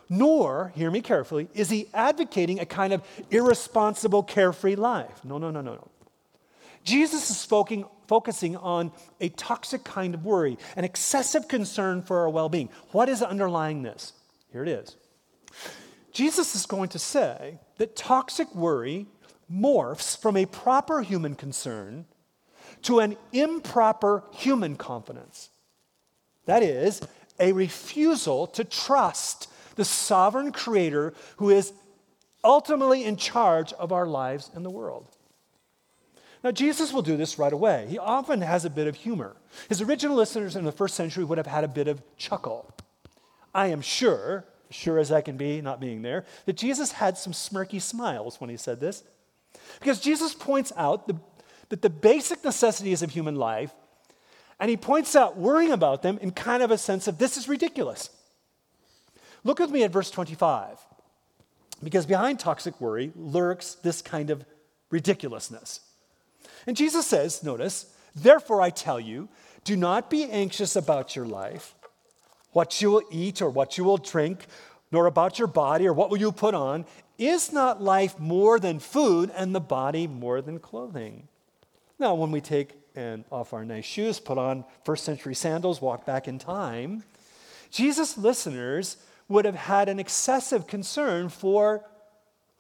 nor, 0.09 0.73
hear 0.75 0.91
me 0.91 1.01
carefully, 1.01 1.49
is 1.55 1.69
he 1.69 1.89
advocating 1.93 2.61
a 2.61 2.67
kind 2.67 2.93
of 2.93 3.03
irresponsible, 3.31 4.23
carefree 4.23 4.77
life. 4.77 5.25
No, 5.25 5.39
no, 5.39 5.51
no, 5.51 5.61
no, 5.61 5.75
no. 5.75 5.89
Jesus 6.85 7.29
is 7.31 7.45
focusing 7.45 8.57
on 8.57 8.93
a 9.21 9.29
toxic 9.31 9.85
kind 9.85 10.15
of 10.15 10.25
worry, 10.25 10.57
an 10.77 10.85
excessive 10.85 11.49
concern 11.49 12.03
for 12.03 12.21
our 12.21 12.31
well 12.31 12.49
being. 12.49 12.71
What 12.93 13.11
is 13.11 13.23
underlying 13.23 13.83
this? 13.83 14.15
Here 14.53 14.63
it 14.63 14.69
is. 14.69 14.97
Jesus 16.13 16.55
is 16.55 16.65
going 16.65 16.89
to 16.91 16.99
say 16.99 17.59
that 17.77 17.95
toxic 17.95 18.55
worry 18.55 19.07
morphs 19.53 20.17
from 20.17 20.37
a 20.37 20.47
proper 20.47 21.03
human 21.03 21.35
concern 21.35 22.07
to 22.83 23.01
an 23.01 23.17
improper 23.33 24.25
human 24.33 24.77
confidence. 24.77 25.51
That 26.47 26.63
is, 26.63 27.01
a 27.39 27.53
refusal 27.53 28.47
to 28.49 28.65
trust 28.65 29.49
the 29.77 29.85
sovereign 29.85 30.53
creator 30.53 31.15
who 31.37 31.51
is 31.51 31.73
ultimately 32.43 33.05
in 33.05 33.17
charge 33.17 33.73
of 33.75 33.93
our 33.93 34.07
lives 34.07 34.51
and 34.55 34.65
the 34.65 34.71
world. 34.71 35.07
Now, 36.43 36.53
Jesus 36.53 36.93
will 36.93 37.03
do 37.03 37.17
this 37.17 37.39
right 37.39 37.53
away. 37.53 37.87
He 37.89 37.99
often 37.99 38.41
has 38.43 38.65
a 38.65 38.71
bit 38.71 38.87
of 38.87 38.95
humor. 38.95 39.37
His 39.69 39.83
original 39.83 40.17
listeners 40.17 40.55
in 40.55 40.65
the 40.65 40.73
first 40.73 40.95
century 40.95 41.25
would 41.25 41.39
have 41.39 41.49
had 41.49 41.65
a 41.65 41.69
bit 41.69 41.89
of 41.89 42.03
chuckle. 42.17 42.73
I 43.55 43.69
am 43.69 43.81
sure, 43.81 44.45
sure 44.71 44.99
as 44.99 45.11
I 45.11 45.21
can 45.21 45.37
be, 45.37 45.61
not 45.61 45.81
being 45.81 46.03
there, 46.03 46.25
that 46.47 46.57
Jesus 46.57 46.93
had 46.93 47.19
some 47.19 47.33
smirky 47.33 47.83
smiles 47.83 48.41
when 48.41 48.51
he 48.51 48.57
said 48.57 48.79
this. 48.79 49.03
Because 49.81 50.01
Jesus 50.01 50.33
points 50.35 50.73
out 50.77 51.09
the, 51.09 51.17
that 51.69 51.83
the 51.83 51.91
basic 51.91 52.45
necessities 52.45 53.03
of 53.03 53.11
human 53.11 53.37
life, 53.37 53.73
and 54.61 54.71
he 54.71 54.77
points 54.77 55.15
out 55.15 55.37
worrying 55.37 55.73
about 55.73 56.03
them 56.03 56.19
in 56.21 56.31
kind 56.33 56.63
of 56.63 56.71
a 56.71 56.79
sense 56.79 57.07
of 57.07 57.19
this 57.19 57.37
is 57.37 57.49
ridiculous. 57.49 58.11
Look 59.45 59.59
with 59.59 59.71
me 59.71 59.85
at 59.85 59.93
verse 59.93 60.11
25, 60.11 60.79
because 61.83 62.07
behind 62.07 62.41
toxic 62.41 62.81
worry 62.81 63.13
lurks 63.15 63.75
this 63.77 64.03
kind 64.03 64.31
of 64.31 64.45
ridiculousness. 64.91 65.81
And 66.67 66.77
Jesus 66.77 67.07
says, 67.07 67.43
notice, 67.45 67.87
therefore 68.15 68.61
I 68.61 68.71
tell 68.71 68.99
you, 68.99 69.29
do 69.65 69.77
not 69.77 70.11
be 70.11 70.25
anxious 70.25 70.77
about 70.77 71.15
your 71.15 71.27
life, 71.27 71.75
what 72.53 72.81
you 72.81 72.91
will 72.91 73.03
eat 73.11 73.41
or 73.41 73.51
what 73.51 73.79
you 73.79 73.85
will 73.85 73.97
drink, 73.97 74.47
nor 74.91 75.07
about 75.07 75.39
your 75.39 75.49
body 75.49 75.87
or 75.87 75.93
what 75.93 76.11
will 76.11 76.19
you 76.19 76.33
put 76.33 76.55
on. 76.55 76.87
Is 77.19 77.53
not 77.53 77.83
life 77.83 78.19
more 78.19 78.59
than 78.59 78.79
food 78.79 79.31
and 79.37 79.55
the 79.55 79.61
body 79.61 80.07
more 80.07 80.41
than 80.41 80.59
clothing? 80.59 81.29
Now, 81.99 82.15
when 82.15 82.31
we 82.31 82.41
take 82.41 82.71
and 82.95 83.25
off 83.31 83.53
our 83.53 83.65
nice 83.65 83.85
shoes, 83.85 84.19
put 84.19 84.39
on 84.39 84.65
first 84.85 85.05
century 85.05 85.35
sandals, 85.35 85.81
walk 85.81 86.05
back 86.05 86.27
in 86.27 86.39
time, 86.39 87.05
Jesus' 87.71 88.19
listeners 88.19 88.97
would 89.29 89.45
have 89.45 89.55
had 89.55 89.89
an 89.89 90.01
excessive 90.01 90.67
concern 90.67 91.29
for 91.29 91.85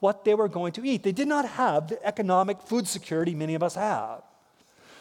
what 0.00 0.24
they 0.24 0.34
were 0.34 0.48
going 0.48 0.72
to 0.72 0.84
eat. 0.86 1.02
They 1.02 1.12
did 1.12 1.28
not 1.28 1.48
have 1.48 1.88
the 1.88 2.06
economic 2.06 2.60
food 2.60 2.86
security 2.86 3.34
many 3.34 3.54
of 3.54 3.62
us 3.62 3.74
have. 3.74 4.22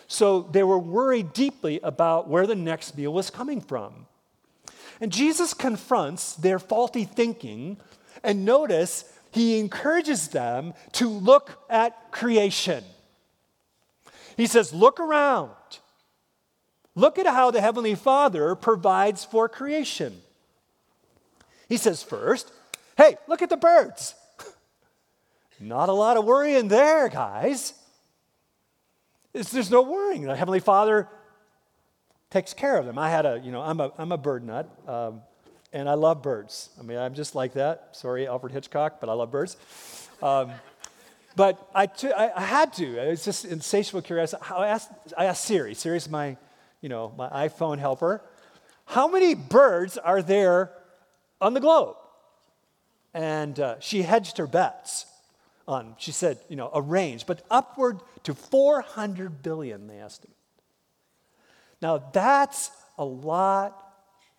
So 0.07 0.41
they 0.41 0.63
were 0.63 0.79
worried 0.79 1.33
deeply 1.33 1.79
about 1.83 2.29
where 2.29 2.47
the 2.47 2.55
next 2.55 2.97
meal 2.97 3.13
was 3.13 3.29
coming 3.29 3.61
from. 3.61 4.07
And 5.01 5.11
Jesus 5.11 5.53
confronts 5.53 6.33
their 6.33 6.57
faulty 6.57 7.03
thinking, 7.03 7.77
and 8.23 8.45
notice 8.45 9.05
he 9.31 9.59
encourages 9.59 10.29
them 10.29 10.73
to 10.93 11.07
look 11.07 11.63
at 11.69 12.11
creation. 12.11 12.83
He 14.37 14.47
says, 14.47 14.73
Look 14.73 14.99
around. 14.99 15.51
Look 16.97 17.19
at 17.19 17.27
how 17.27 17.51
the 17.51 17.61
Heavenly 17.61 17.93
Father 17.93 18.55
provides 18.55 19.23
for 19.23 19.47
creation. 19.47 20.19
He 21.69 21.77
says, 21.77 22.01
first, 22.01 22.51
hey, 22.97 23.17
look 23.27 23.43
at 23.43 23.51
the 23.51 23.57
birds. 23.57 24.15
Not 25.59 25.89
a 25.89 25.93
lot 25.93 26.17
of 26.17 26.25
worrying 26.25 26.69
there, 26.69 27.07
guys. 27.07 27.73
It's, 29.31 29.51
there's 29.51 29.69
no 29.69 29.83
worrying. 29.83 30.23
The 30.23 30.35
Heavenly 30.35 30.59
Father 30.59 31.07
takes 32.31 32.55
care 32.55 32.77
of 32.77 32.87
them. 32.87 32.97
I 32.97 33.11
had 33.11 33.27
a, 33.27 33.39
you 33.43 33.51
know, 33.51 33.61
I'm 33.61 33.79
a, 33.79 33.91
I'm 33.99 34.11
a 34.11 34.17
bird 34.17 34.43
nut, 34.43 34.67
um, 34.87 35.21
and 35.71 35.87
I 35.87 35.93
love 35.93 36.23
birds. 36.23 36.69
I 36.79 36.83
mean, 36.83 36.97
I'm 36.97 37.13
just 37.13 37.35
like 37.35 37.53
that. 37.53 37.89
Sorry, 37.91 38.27
Alfred 38.27 38.53
Hitchcock, 38.53 38.99
but 38.99 39.07
I 39.09 39.13
love 39.13 39.29
birds. 39.29 39.55
Um, 40.23 40.51
but 41.37 41.69
I, 41.73 41.87
had 42.35 42.73
to. 42.73 42.97
It's 43.09 43.23
just 43.23 43.45
insatiable 43.45 44.01
curiosity. 44.01 44.43
I 44.51 44.67
asked, 44.67 44.91
I 45.17 45.25
asked 45.25 45.45
Siri. 45.45 45.73
Siri's 45.73 46.09
my, 46.09 46.35
you 46.81 46.89
know, 46.89 47.13
my 47.17 47.29
iPhone 47.47 47.79
helper. 47.79 48.21
How 48.83 49.07
many 49.07 49.35
birds 49.35 49.97
are 49.97 50.21
there 50.21 50.71
on 51.39 51.53
the 51.53 51.59
globe. 51.59 51.95
And 53.13 53.59
uh, 53.59 53.79
she 53.79 54.03
hedged 54.03 54.37
her 54.37 54.47
bets 54.47 55.05
on, 55.67 55.95
she 55.97 56.11
said, 56.11 56.39
you 56.49 56.55
know, 56.55 56.69
a 56.73 56.81
range, 56.81 57.25
but 57.25 57.43
upward 57.49 57.99
to 58.23 58.33
400 58.33 59.41
billion, 59.41 59.87
they 59.87 59.99
estimate. 59.99 60.35
Now, 61.81 61.97
that's 61.97 62.71
a 62.97 63.05
lot 63.05 63.77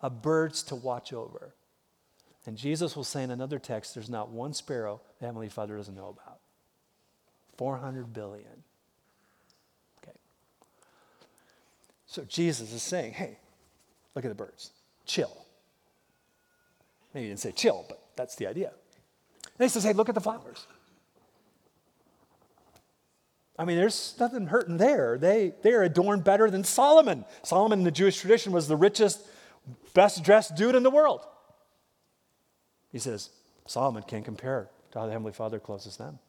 of 0.01 0.21
birds 0.21 0.63
to 0.63 0.75
watch 0.75 1.13
over. 1.13 1.53
And 2.45 2.57
Jesus 2.57 2.95
will 2.95 3.03
say 3.03 3.23
in 3.23 3.31
another 3.31 3.59
text, 3.59 3.93
there's 3.93 4.09
not 4.09 4.29
one 4.29 4.53
sparrow 4.53 5.01
the 5.19 5.25
Heavenly 5.25 5.49
Father 5.49 5.77
doesn't 5.77 5.95
know 5.95 6.09
about. 6.09 6.38
400 7.59 8.13
billion. 8.13 8.63
Okay. 10.01 10.17
So 12.05 12.23
Jesus 12.23 12.71
is 12.71 12.81
saying, 12.81 13.11
hey, 13.11 13.37
look 14.15 14.23
at 14.23 14.29
the 14.29 14.35
birds. 14.35 14.71
Chill. 15.05 15.45
Maybe 17.13 17.25
he 17.25 17.31
didn't 17.31 17.41
say 17.41 17.51
chill, 17.51 17.83
but 17.89 18.01
that's 18.15 18.37
the 18.37 18.47
idea. 18.47 18.71
And 19.43 19.65
he 19.65 19.67
says, 19.67 19.83
hey, 19.83 19.91
look 19.91 20.07
at 20.07 20.15
the 20.15 20.21
flowers. 20.21 20.67
I 23.57 23.65
mean, 23.65 23.75
there's 23.75 24.15
nothing 24.21 24.47
hurting 24.47 24.77
there. 24.77 25.17
They, 25.17 25.51
they 25.61 25.73
are 25.73 25.83
adorned 25.83 26.23
better 26.23 26.49
than 26.49 26.63
Solomon. 26.63 27.25
Solomon 27.43 27.79
in 27.79 27.83
the 27.83 27.91
Jewish 27.91 28.21
tradition 28.21 28.53
was 28.53 28.69
the 28.69 28.77
richest, 28.77 29.19
best 29.93 30.23
dressed 30.23 30.55
dude 30.55 30.75
in 30.75 30.83
the 30.83 30.89
world. 30.89 31.25
He 32.93 32.99
says, 32.99 33.31
Solomon 33.65 34.03
can't 34.03 34.23
compare 34.23 34.69
to 34.91 34.99
how 34.99 35.07
the 35.07 35.11
Heavenly 35.11 35.33
Father 35.33 35.59
clothes 35.59 35.97
them. 35.97 36.19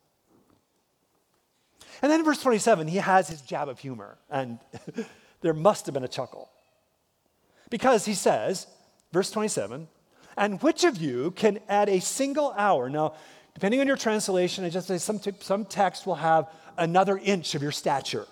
And 2.03 2.11
then 2.11 2.21
in 2.21 2.25
verse 2.25 2.41
27, 2.43 2.89
he 2.89 2.99
has 2.99 3.29
his 3.29 3.41
jab 3.41 3.69
of 3.69 3.79
humor, 3.79 4.19
and 4.31 4.59
there 5.41 5.55
must 5.55 5.87
have 5.87 5.95
been 5.95 6.05
a 6.05 6.09
chuckle. 6.09 6.51
Because 7.69 8.05
he 8.05 8.15
says, 8.15 8.67
verse 9.13 9.31
27, 9.31 9.89
and 10.37 10.63
which 10.63 10.85
of 10.85 10.97
you 10.97 11.33
can 11.33 11.61
add 11.69 11.89
a 11.89 12.01
single 12.01 12.53
hour? 12.57 12.89
Now, 12.89 13.15
depending 13.55 13.81
on 13.81 13.87
your 13.87 13.97
translation, 13.97 14.65
I 14.65 14.71
just 14.71 14.89
say 14.89 14.99
some, 14.99 15.19
t- 15.19 15.33
some 15.41 15.65
text 15.65 16.07
will 16.07 16.17
have 16.17 16.49
another 16.79 17.19
inch 17.19 17.55
of 17.55 17.63
your 17.63 17.73
stature. 17.73 18.27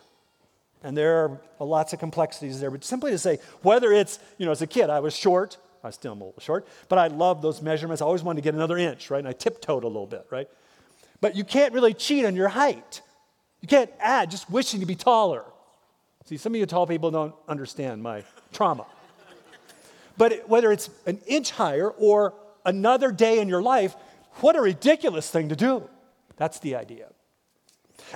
And 0.82 0.96
there 0.96 1.40
are 1.60 1.66
lots 1.66 1.92
of 1.92 1.98
complexities 1.98 2.60
there, 2.60 2.70
but 2.70 2.84
simply 2.84 3.10
to 3.10 3.18
say, 3.18 3.38
whether 3.62 3.92
it's, 3.92 4.18
you 4.38 4.46
know, 4.46 4.52
as 4.52 4.62
a 4.62 4.66
kid, 4.66 4.90
I 4.90 5.00
was 5.00 5.14
short, 5.14 5.56
I 5.82 5.90
still 5.90 6.12
am 6.12 6.20
a 6.20 6.26
little 6.26 6.40
short, 6.40 6.66
but 6.88 6.98
I 6.98 7.08
love 7.08 7.42
those 7.42 7.62
measurements. 7.62 8.00
I 8.00 8.04
always 8.04 8.22
wanted 8.22 8.42
to 8.42 8.44
get 8.44 8.54
another 8.54 8.78
inch, 8.78 9.10
right? 9.10 9.18
And 9.18 9.28
I 9.28 9.32
tiptoed 9.32 9.84
a 9.84 9.88
little 9.88 10.06
bit, 10.06 10.26
right? 10.30 10.48
But 11.20 11.36
you 11.36 11.44
can't 11.44 11.74
really 11.74 11.94
cheat 11.94 12.24
on 12.24 12.36
your 12.36 12.48
height. 12.48 13.02
You 13.60 13.68
can't 13.68 13.90
add 14.00 14.30
just 14.30 14.50
wishing 14.50 14.80
to 14.80 14.86
be 14.86 14.94
taller. 14.94 15.44
See, 16.26 16.36
some 16.36 16.54
of 16.54 16.60
you 16.60 16.66
tall 16.66 16.86
people 16.86 17.10
don't 17.10 17.34
understand 17.48 18.02
my 18.02 18.22
trauma. 18.52 18.86
But 20.16 20.48
whether 20.48 20.72
it's 20.72 20.90
an 21.06 21.20
inch 21.26 21.52
higher 21.52 21.88
or 21.88 22.34
another 22.64 23.12
day 23.12 23.40
in 23.40 23.48
your 23.48 23.62
life, 23.62 23.94
what 24.40 24.56
a 24.56 24.60
ridiculous 24.60 25.30
thing 25.30 25.48
to 25.48 25.56
do. 25.56 25.88
That's 26.36 26.58
the 26.58 26.76
idea. 26.76 27.08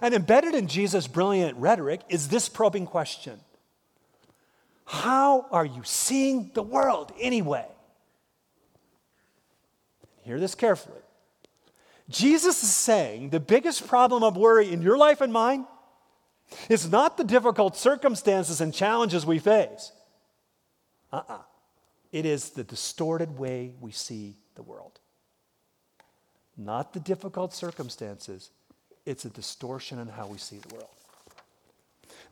And 0.01 0.15
embedded 0.15 0.55
in 0.55 0.69
Jesus' 0.69 1.07
brilliant 1.07 1.57
rhetoric 1.59 2.01
is 2.09 2.29
this 2.29 2.49
probing 2.49 2.87
question 2.87 3.41
How 4.85 5.47
are 5.51 5.65
you 5.65 5.83
seeing 5.85 6.51
the 6.55 6.63
world 6.63 7.13
anyway? 7.21 7.67
Hear 10.23 10.39
this 10.39 10.55
carefully. 10.55 11.02
Jesus 12.13 12.63
is 12.63 12.75
saying 12.75 13.31
the 13.31 13.41
biggest 13.41 13.87
problem 13.87 14.23
of 14.23 14.37
worry 14.37 14.71
in 14.71 14.83
your 14.83 14.97
life 14.97 15.21
and 15.21 15.33
mine 15.33 15.67
is 16.69 16.91
not 16.91 17.17
the 17.17 17.25
difficult 17.25 17.77
circumstances 17.77 18.61
and 18.61 18.75
challenges 18.75 19.25
we 19.25 19.39
face. 19.39 19.93
Uh 21.13 21.17
uh-uh. 21.17 21.35
uh 21.35 21.43
It 22.13 22.27
is 22.27 22.51
the 22.51 22.65
distorted 22.65 23.39
way 23.39 23.75
we 23.81 23.93
see 23.93 24.37
the 24.55 24.63
world. 24.63 25.01
Not 26.57 26.93
the 26.93 27.01
difficult 27.01 27.55
circumstances, 27.55 28.51
it's 29.07 29.25
a 29.25 29.31
distortion 29.31 29.99
in 29.99 30.09
how 30.09 30.27
we 30.27 30.39
see 30.39 30.59
the 30.59 30.75
world. 30.75 30.91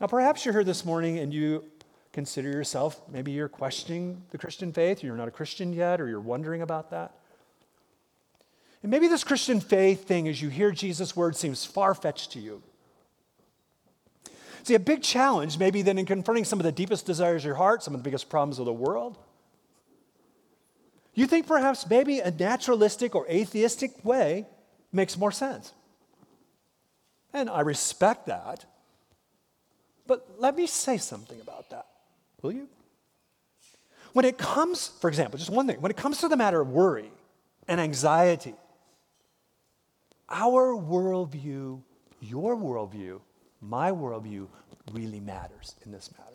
Now, 0.01 0.07
perhaps 0.07 0.45
you're 0.45 0.55
here 0.55 0.65
this 0.65 0.85
morning 0.85 1.19
and 1.19 1.33
you 1.33 1.65
consider 2.13 2.49
yourself, 2.49 3.01
maybe 3.09 3.33
you're 3.33 3.49
questioning 3.49 4.23
the 4.31 4.39
Christian 4.39 4.73
faith, 4.73 5.03
or 5.03 5.07
you're 5.07 5.17
not 5.17 5.29
a 5.29 5.33
Christian 5.33 5.73
yet, 5.73 6.01
or 6.01 6.09
you're 6.09 6.21
wondering 6.21 6.63
about 6.63 6.91
that. 6.91 7.15
And 8.83 8.91
maybe 8.91 9.09
this 9.09 9.25
Christian 9.25 9.61
faith 9.61 10.07
thing, 10.07 10.27
as 10.27 10.41
you 10.41 10.49
hear 10.49 10.71
Jesus' 10.71 11.15
word, 11.15 11.37
seems 11.37 11.65
far 11.65 11.95
fetched 11.95 12.33
to 12.33 12.41
you. 12.41 12.63
See, 14.63 14.75
a 14.75 14.79
big 14.79 15.03
challenge, 15.03 15.59
maybe 15.59 15.83
then 15.83 15.99
in 15.99 16.07
confronting 16.07 16.45
some 16.45 16.61
of 16.61 16.65
the 16.65 16.73
deepest 16.73 17.07
desires 17.07 17.43
of 17.43 17.47
your 17.47 17.55
heart, 17.55 17.83
some 17.83 17.95
of 17.95 18.01
the 18.01 18.05
biggest 18.05 18.29
problems 18.29 18.59
of 18.59 18.67
the 18.67 18.73
world. 18.73 19.19
You 21.15 21.27
think 21.27 21.47
perhaps 21.47 21.89
maybe 21.89 22.21
a 22.21 22.31
naturalistic 22.31 23.15
or 23.15 23.27
atheistic 23.29 24.05
way 24.05 24.47
makes 24.93 25.17
more 25.17 25.33
sense. 25.33 25.73
And 27.33 27.49
I 27.49 27.61
respect 27.61 28.27
that. 28.27 28.65
But 30.07 30.27
let 30.39 30.57
me 30.57 30.67
say 30.67 30.97
something 30.99 31.41
about 31.41 31.71
that, 31.71 31.87
will 32.43 32.53
you? 32.53 32.69
When 34.13 34.25
it 34.25 34.39
comes, 34.39 34.89
for 35.01 35.09
example, 35.09 35.39
just 35.39 35.51
one 35.51 35.67
thing, 35.67 35.81
when 35.81 35.91
it 35.91 35.97
comes 35.97 36.19
to 36.19 36.29
the 36.29 36.37
matter 36.37 36.61
of 36.61 36.71
worry 36.71 37.11
and 37.69 37.81
anxiety, 37.81 38.55
our 40.31 40.75
worldview, 40.75 41.83
your 42.21 42.57
worldview, 42.57 43.21
my 43.61 43.91
worldview 43.91 44.47
really 44.93 45.21
matters 45.21 45.77
in 45.85 45.93
this 45.93 46.11
matter. 46.13 46.31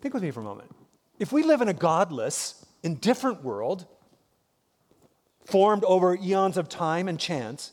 Think 0.00 0.14
with 0.14 0.22
me 0.22 0.30
for 0.30 0.40
a 0.40 0.44
moment. 0.44 0.74
If 1.18 1.32
we 1.32 1.42
live 1.42 1.62
in 1.62 1.68
a 1.68 1.74
godless, 1.74 2.64
indifferent 2.82 3.42
world, 3.42 3.86
formed 5.44 5.84
over 5.84 6.16
eons 6.16 6.56
of 6.56 6.68
time 6.68 7.08
and 7.08 7.18
chance, 7.18 7.72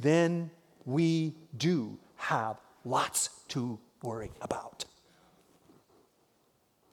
then 0.00 0.50
we 0.84 1.34
do 1.56 1.98
have 2.16 2.56
lots 2.84 3.30
to 3.48 3.78
worry 4.02 4.30
about. 4.40 4.84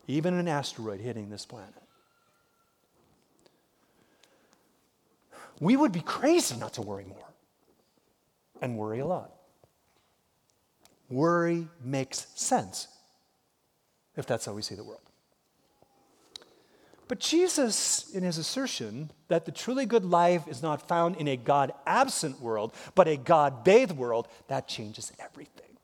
Even 0.07 0.33
an 0.33 0.47
asteroid 0.47 0.99
hitting 0.99 1.29
this 1.29 1.45
planet. 1.45 1.82
We 5.63 5.77
would 5.77 5.93
be 5.93 6.01
crazy 6.01 6.57
not 6.57 6.73
to 6.73 6.81
worry 6.81 7.05
more 7.05 7.29
and 8.61 8.77
worry 8.77 8.99
a 8.99 9.05
lot. 9.05 9.31
Worry 11.09 11.69
makes 11.81 12.27
sense 12.35 12.89
if 14.17 14.25
that's 14.25 14.45
how 14.45 14.51
we 14.51 14.61
see 14.61 14.75
the 14.75 14.83
world. 14.83 14.99
But 17.07 17.21
Jesus, 17.21 18.13
in 18.13 18.23
his 18.23 18.37
assertion 18.37 19.09
that 19.29 19.45
the 19.45 19.53
truly 19.53 19.85
good 19.85 20.03
life 20.03 20.49
is 20.49 20.61
not 20.61 20.85
found 20.89 21.15
in 21.15 21.29
a 21.29 21.37
God 21.37 21.71
absent 21.85 22.41
world, 22.41 22.73
but 22.93 23.07
a 23.07 23.15
God 23.15 23.63
bathed 23.63 23.93
world, 23.93 24.27
that 24.49 24.67
changes 24.67 25.13
everything. 25.17 25.77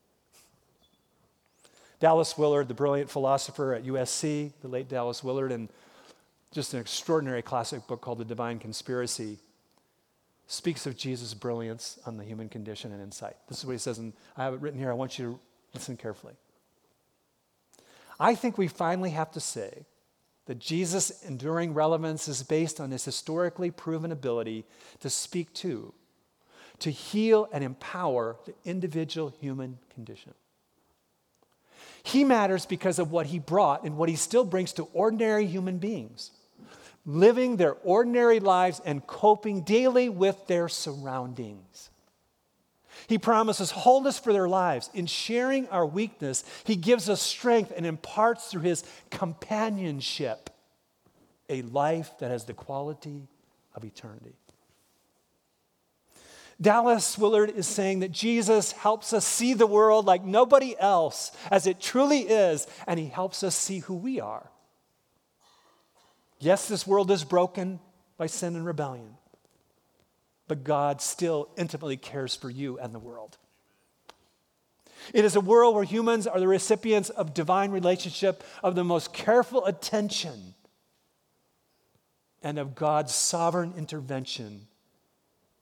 Dallas 2.01 2.37
Willard, 2.37 2.67
the 2.67 2.73
brilliant 2.73 3.09
philosopher 3.09 3.73
at 3.73 3.85
USC, 3.85 4.51
the 4.59 4.67
late 4.67 4.89
Dallas 4.89 5.23
Willard, 5.23 5.53
and 5.53 5.69
just 6.51 6.73
an 6.73 6.81
extraordinary 6.81 7.41
classic 7.41 7.87
book 7.87 8.01
called 8.01 8.17
The 8.17 8.25
Divine 8.25 8.59
Conspiracy, 8.59 9.37
speaks 10.49 10.87
of 10.87 10.97
Jesus' 10.97 11.35
brilliance 11.35 11.99
on 12.07 12.17
the 12.17 12.23
human 12.23 12.49
condition 12.49 12.91
and 12.91 13.01
insight. 13.01 13.35
This 13.47 13.59
is 13.59 13.65
what 13.65 13.73
he 13.73 13.77
says, 13.77 13.99
and 13.99 14.13
I 14.35 14.43
have 14.43 14.55
it 14.55 14.61
written 14.61 14.79
here. 14.79 14.89
I 14.89 14.95
want 14.95 15.19
you 15.19 15.25
to 15.25 15.39
listen 15.75 15.95
carefully. 15.95 16.33
I 18.19 18.33
think 18.33 18.57
we 18.57 18.67
finally 18.67 19.11
have 19.11 19.31
to 19.33 19.39
say 19.39 19.85
that 20.47 20.57
Jesus' 20.57 21.23
enduring 21.23 21.75
relevance 21.75 22.27
is 22.27 22.41
based 22.41 22.79
on 22.79 22.89
his 22.89 23.05
historically 23.05 23.69
proven 23.69 24.11
ability 24.11 24.65
to 25.01 25.09
speak 25.09 25.53
to, 25.53 25.93
to 26.79 26.89
heal 26.89 27.47
and 27.53 27.63
empower 27.63 28.35
the 28.47 28.55
individual 28.65 29.31
human 29.39 29.77
condition. 29.93 30.33
He 32.01 32.23
matters 32.23 32.65
because 32.65 32.97
of 32.97 33.11
what 33.11 33.27
he 33.27 33.37
brought 33.37 33.83
and 33.83 33.97
what 33.97 34.09
he 34.09 34.15
still 34.15 34.45
brings 34.45 34.73
to 34.73 34.87
ordinary 34.93 35.45
human 35.45 35.77
beings, 35.77 36.31
living 37.09 37.57
their 37.57 37.73
ordinary 37.83 38.39
lives 38.39 38.81
and 38.85 39.05
coping 39.07 39.61
daily 39.61 40.09
with 40.09 40.47
their 40.47 40.69
surroundings. 40.69 41.89
He 43.07 43.17
promises 43.17 43.71
wholeness 43.71 44.19
for 44.19 44.33
their 44.33 44.47
lives. 44.47 44.89
In 44.93 45.07
sharing 45.07 45.67
our 45.69 45.85
weakness, 45.85 46.43
He 46.65 46.75
gives 46.75 47.09
us 47.09 47.21
strength 47.21 47.73
and 47.75 47.85
imparts 47.85 48.51
through 48.51 48.61
His 48.61 48.83
companionship 49.09 50.49
a 51.49 51.63
life 51.63 52.11
that 52.19 52.29
has 52.29 52.45
the 52.45 52.53
quality 52.53 53.27
of 53.73 53.83
eternity. 53.83 54.35
Dallas 56.61 57.17
Willard 57.17 57.49
is 57.49 57.65
saying 57.65 58.01
that 58.01 58.11
Jesus 58.11 58.73
helps 58.73 59.13
us 59.13 59.25
see 59.25 59.53
the 59.53 59.65
world 59.65 60.05
like 60.05 60.25
nobody 60.25 60.75
else 60.77 61.31
as 61.49 61.65
it 61.65 61.79
truly 61.79 62.19
is, 62.19 62.67
and 62.85 62.99
He 62.99 63.07
helps 63.07 63.41
us 63.41 63.55
see 63.55 63.79
who 63.79 63.95
we 63.95 64.19
are. 64.19 64.51
Yes, 66.39 66.67
this 66.67 66.87
world 66.87 67.11
is 67.11 67.23
broken 67.23 67.79
by 68.17 68.27
sin 68.27 68.55
and 68.55 68.65
rebellion 68.65 69.15
but 70.49 70.63
God 70.63 70.99
still 70.99 71.47
intimately 71.55 71.95
cares 71.95 72.35
for 72.35 72.49
you 72.49 72.79
and 72.79 72.93
the 72.93 72.99
world. 72.99 73.37
It 75.13 75.23
is 75.23 75.35
a 75.35 75.41
world 75.41 75.75
where 75.75 75.83
humans 75.83 76.25
are 76.27 76.39
the 76.39 76.47
recipients 76.47 77.09
of 77.11 77.35
divine 77.35 77.71
relationship, 77.71 78.43
of 78.63 78.73
the 78.73 78.83
most 78.83 79.13
careful 79.13 79.63
attention, 79.65 80.55
and 82.41 82.57
of 82.57 82.73
God's 82.73 83.13
sovereign 83.13 83.73
intervention 83.77 84.67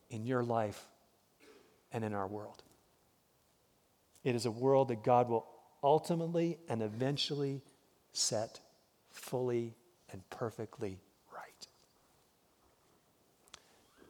in 0.10 0.26
your 0.26 0.42
life 0.42 0.82
and 1.92 2.04
in 2.06 2.14
our 2.14 2.28
world. 2.28 2.64
It 4.24 4.36
is 4.36 4.46
a 4.46 4.52
world 4.52 4.88
that 4.88 5.04
God 5.04 5.28
will 5.28 5.46
ultimately 5.84 6.60
and 6.70 6.82
eventually 6.82 7.62
set 8.14 8.62
fully 9.12 9.76
and 10.12 10.28
perfectly 10.30 11.00
right. 11.34 11.68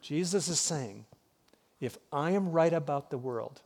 Jesus 0.00 0.48
is 0.48 0.60
saying, 0.60 1.04
if 1.80 1.98
I 2.12 2.32
am 2.32 2.50
right 2.50 2.72
about 2.72 3.10
the 3.10 3.18
world, 3.18 3.60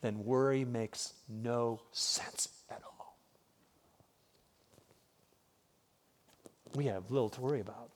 then 0.00 0.24
worry 0.24 0.64
makes 0.64 1.12
no 1.28 1.80
sense 1.92 2.48
at 2.70 2.82
all. 2.84 3.16
We 6.74 6.86
have 6.86 7.10
little 7.10 7.28
to 7.30 7.40
worry 7.40 7.60
about. 7.60 7.90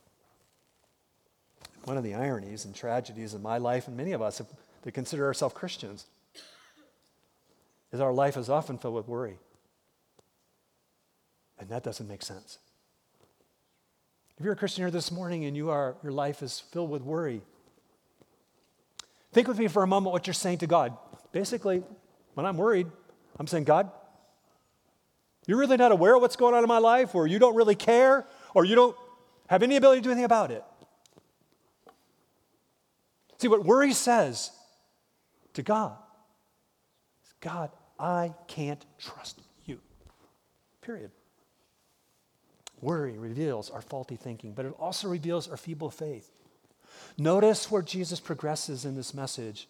One 1.85 1.97
of 1.97 2.05
the 2.05 2.15
ironies 2.15 2.65
and 2.65 2.75
tragedies 2.75 3.35
in 3.35 3.43
my 3.43 3.59
life, 3.59 3.89
and 3.89 3.97
many 3.97 4.13
of 4.13 4.23
us 4.23 4.41
that 4.83 4.93
consider 4.93 5.27
ourselves 5.27 5.55
Christians, 5.55 6.07
is 7.93 8.01
our 8.01 8.13
life 8.13 8.37
is 8.37 8.49
often 8.49 8.79
filled 8.79 8.95
with 8.95 9.09
worry. 9.09 9.39
And 11.59 11.69
that 11.69 11.83
doesn't 11.83 12.09
make 12.09 12.23
sense. 12.23 12.59
If 14.43 14.47
you're 14.47 14.55
a 14.55 14.57
Christian 14.57 14.83
here 14.83 14.91
this 14.91 15.13
morning 15.13 15.45
and 15.45 15.57
you 15.57 15.71
are, 15.71 15.95
your 16.03 16.11
life 16.11 16.43
is 16.43 16.59
filled 16.59 16.91
with 16.91 17.03
worry, 17.03 17.43
think 19.31 19.47
with 19.47 19.57
me 19.57 19.69
for 19.69 19.85
a 19.85 19.87
moment 19.87 20.13
what 20.13 20.27
you're 20.27 20.35
saying 20.35 20.59
to 20.59 20.67
God. 20.67 20.97
Basically, 21.31 21.85
when 22.35 22.45
I'm 22.45 22.57
worried, 22.57 22.89
I'm 23.39 23.47
saying, 23.47 23.63
God, 23.63 23.89
you're 25.47 25.59
really 25.59 25.77
not 25.77 25.93
aware 25.93 26.17
of 26.17 26.23
what's 26.23 26.35
going 26.35 26.57
on 26.57 26.65
in 26.65 26.69
my 26.69 26.79
life, 26.79 27.15
or 27.15 27.29
you 27.29 27.39
don't 27.39 27.55
really 27.55 27.77
care, 27.77 28.27
or 28.53 28.65
you 28.65 28.75
don't 28.75 28.97
have 29.47 29.63
any 29.63 29.77
ability 29.77 30.01
to 30.01 30.03
do 30.07 30.11
anything 30.11 30.25
about 30.25 30.51
it. 30.51 30.65
See, 33.39 33.47
what 33.47 33.65
worry 33.65 33.93
says 33.93 34.51
to 35.55 35.63
God 35.63 35.97
is, 37.25 37.33
God, 37.41 37.71
I 37.97 38.35
can't 38.49 38.85
trust 38.99 39.41
you. 39.67 39.79
Period. 40.81 41.13
Worry 42.83 43.17
reveals 43.17 43.71
our 43.71 43.81
faulty 43.81 44.17
thinking, 44.17 44.53
but 44.53 44.67
it 44.67 44.75
also 44.79 45.09
reveals 45.09 45.49
our 45.49 45.57
feeble 45.57 45.89
faith. 45.89 46.29
Notice 47.17 47.71
where 47.71 47.81
Jesus 47.81 48.19
progresses 48.19 48.85
in 48.85 48.97
this 48.97 49.15
message. 49.15 49.69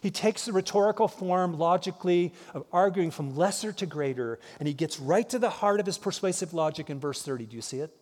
He 0.00 0.10
takes 0.10 0.46
the 0.46 0.52
rhetorical 0.54 1.06
form 1.06 1.58
logically 1.58 2.32
of 2.54 2.64
arguing 2.72 3.10
from 3.10 3.36
lesser 3.36 3.72
to 3.72 3.84
greater, 3.84 4.38
and 4.58 4.66
he 4.66 4.72
gets 4.72 4.98
right 4.98 5.28
to 5.28 5.38
the 5.38 5.50
heart 5.50 5.80
of 5.80 5.86
his 5.86 5.98
persuasive 5.98 6.54
logic 6.54 6.88
in 6.88 6.98
verse 6.98 7.22
30. 7.22 7.44
Do 7.44 7.56
you 7.56 7.62
see 7.62 7.80
it? 7.80 7.94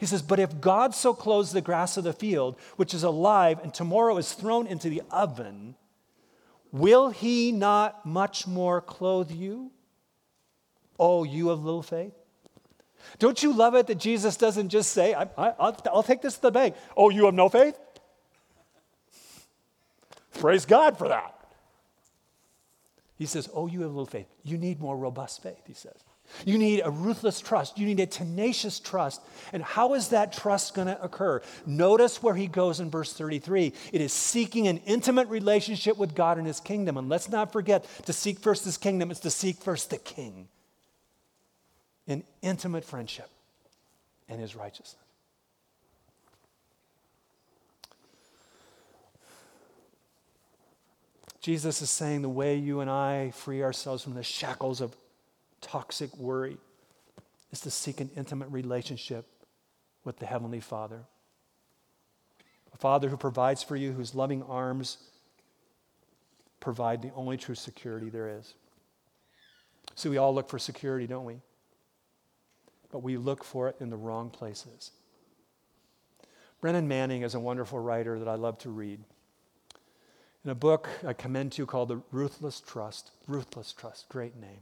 He 0.00 0.06
says, 0.06 0.22
But 0.22 0.40
if 0.40 0.58
God 0.60 0.94
so 0.94 1.12
clothes 1.12 1.52
the 1.52 1.60
grass 1.60 1.98
of 1.98 2.04
the 2.04 2.14
field, 2.14 2.58
which 2.76 2.94
is 2.94 3.02
alive 3.02 3.60
and 3.62 3.72
tomorrow 3.72 4.16
is 4.16 4.32
thrown 4.32 4.66
into 4.66 4.88
the 4.88 5.02
oven, 5.10 5.76
will 6.72 7.10
he 7.10 7.52
not 7.52 8.06
much 8.06 8.46
more 8.46 8.80
clothe 8.80 9.30
you? 9.30 9.70
Oh, 10.98 11.24
you 11.24 11.50
of 11.50 11.62
little 11.62 11.82
faith? 11.82 12.14
Don't 13.18 13.42
you 13.42 13.52
love 13.52 13.74
it 13.74 13.86
that 13.86 13.98
Jesus 13.98 14.36
doesn't 14.36 14.68
just 14.68 14.92
say, 14.92 15.14
I, 15.14 15.54
will 15.92 16.02
take 16.02 16.22
this 16.22 16.36
to 16.36 16.42
the 16.42 16.50
bank. 16.50 16.74
Oh, 16.96 17.10
you 17.10 17.26
have 17.26 17.34
no 17.34 17.48
faith? 17.48 17.78
Praise 20.34 20.66
God 20.66 20.98
for 20.98 21.08
that. 21.08 21.32
He 23.16 23.26
says, 23.26 23.48
Oh, 23.54 23.66
you 23.66 23.82
have 23.82 23.90
little 23.90 24.06
faith. 24.06 24.26
You 24.42 24.58
need 24.58 24.80
more 24.80 24.96
robust 24.96 25.42
faith, 25.42 25.62
he 25.66 25.72
says. 25.72 25.96
You 26.44 26.58
need 26.58 26.82
a 26.84 26.90
ruthless 26.90 27.40
trust. 27.40 27.78
You 27.78 27.86
need 27.86 28.00
a 28.00 28.06
tenacious 28.06 28.80
trust. 28.80 29.22
And 29.52 29.62
how 29.62 29.94
is 29.94 30.08
that 30.08 30.32
trust 30.32 30.74
going 30.74 30.88
to 30.88 31.00
occur? 31.00 31.40
Notice 31.64 32.20
where 32.20 32.34
he 32.34 32.48
goes 32.48 32.80
in 32.80 32.90
verse 32.90 33.12
33. 33.12 33.72
It 33.92 34.00
is 34.00 34.12
seeking 34.12 34.66
an 34.66 34.78
intimate 34.78 35.28
relationship 35.28 35.96
with 35.96 36.16
God 36.16 36.36
and 36.36 36.46
his 36.46 36.58
kingdom. 36.58 36.96
And 36.96 37.08
let's 37.08 37.28
not 37.28 37.52
forget 37.52 37.86
to 38.06 38.12
seek 38.12 38.40
first 38.40 38.64
his 38.64 38.76
kingdom, 38.76 39.10
it's 39.12 39.20
to 39.20 39.30
seek 39.30 39.58
first 39.58 39.90
the 39.90 39.98
king 39.98 40.48
in 42.06 42.22
intimate 42.42 42.84
friendship 42.84 43.28
and 44.28 44.40
his 44.40 44.54
righteousness. 44.54 44.96
Jesus 51.40 51.80
is 51.80 51.90
saying 51.90 52.22
the 52.22 52.28
way 52.28 52.56
you 52.56 52.80
and 52.80 52.90
I 52.90 53.30
free 53.30 53.62
ourselves 53.62 54.02
from 54.02 54.14
the 54.14 54.24
shackles 54.24 54.80
of 54.80 54.96
toxic 55.60 56.16
worry 56.16 56.56
is 57.52 57.60
to 57.60 57.70
seek 57.70 58.00
an 58.00 58.10
intimate 58.16 58.48
relationship 58.50 59.26
with 60.02 60.18
the 60.18 60.26
Heavenly 60.26 60.58
Father. 60.58 61.04
A 62.74 62.76
Father 62.76 63.08
who 63.08 63.16
provides 63.16 63.62
for 63.62 63.76
you, 63.76 63.92
whose 63.92 64.12
loving 64.12 64.42
arms 64.42 64.98
provide 66.58 67.00
the 67.00 67.12
only 67.14 67.36
true 67.36 67.54
security 67.54 68.10
there 68.10 68.38
is. 68.40 68.54
See, 69.94 70.08
we 70.08 70.18
all 70.18 70.34
look 70.34 70.48
for 70.48 70.58
security, 70.58 71.06
don't 71.06 71.24
we? 71.24 71.36
But 72.90 73.02
we 73.02 73.16
look 73.16 73.44
for 73.44 73.68
it 73.68 73.76
in 73.80 73.90
the 73.90 73.96
wrong 73.96 74.30
places. 74.30 74.92
Brennan 76.60 76.88
Manning 76.88 77.22
is 77.22 77.34
a 77.34 77.40
wonderful 77.40 77.78
writer 77.78 78.18
that 78.18 78.28
I 78.28 78.34
love 78.34 78.58
to 78.58 78.70
read. 78.70 79.00
In 80.44 80.50
a 80.50 80.54
book 80.54 80.88
I 81.06 81.12
commend 81.12 81.52
to 81.52 81.62
you 81.62 81.66
called 81.66 81.88
The 81.88 82.02
Ruthless 82.12 82.60
Trust, 82.60 83.10
Ruthless 83.26 83.72
Trust, 83.72 84.08
great 84.08 84.36
name. 84.36 84.60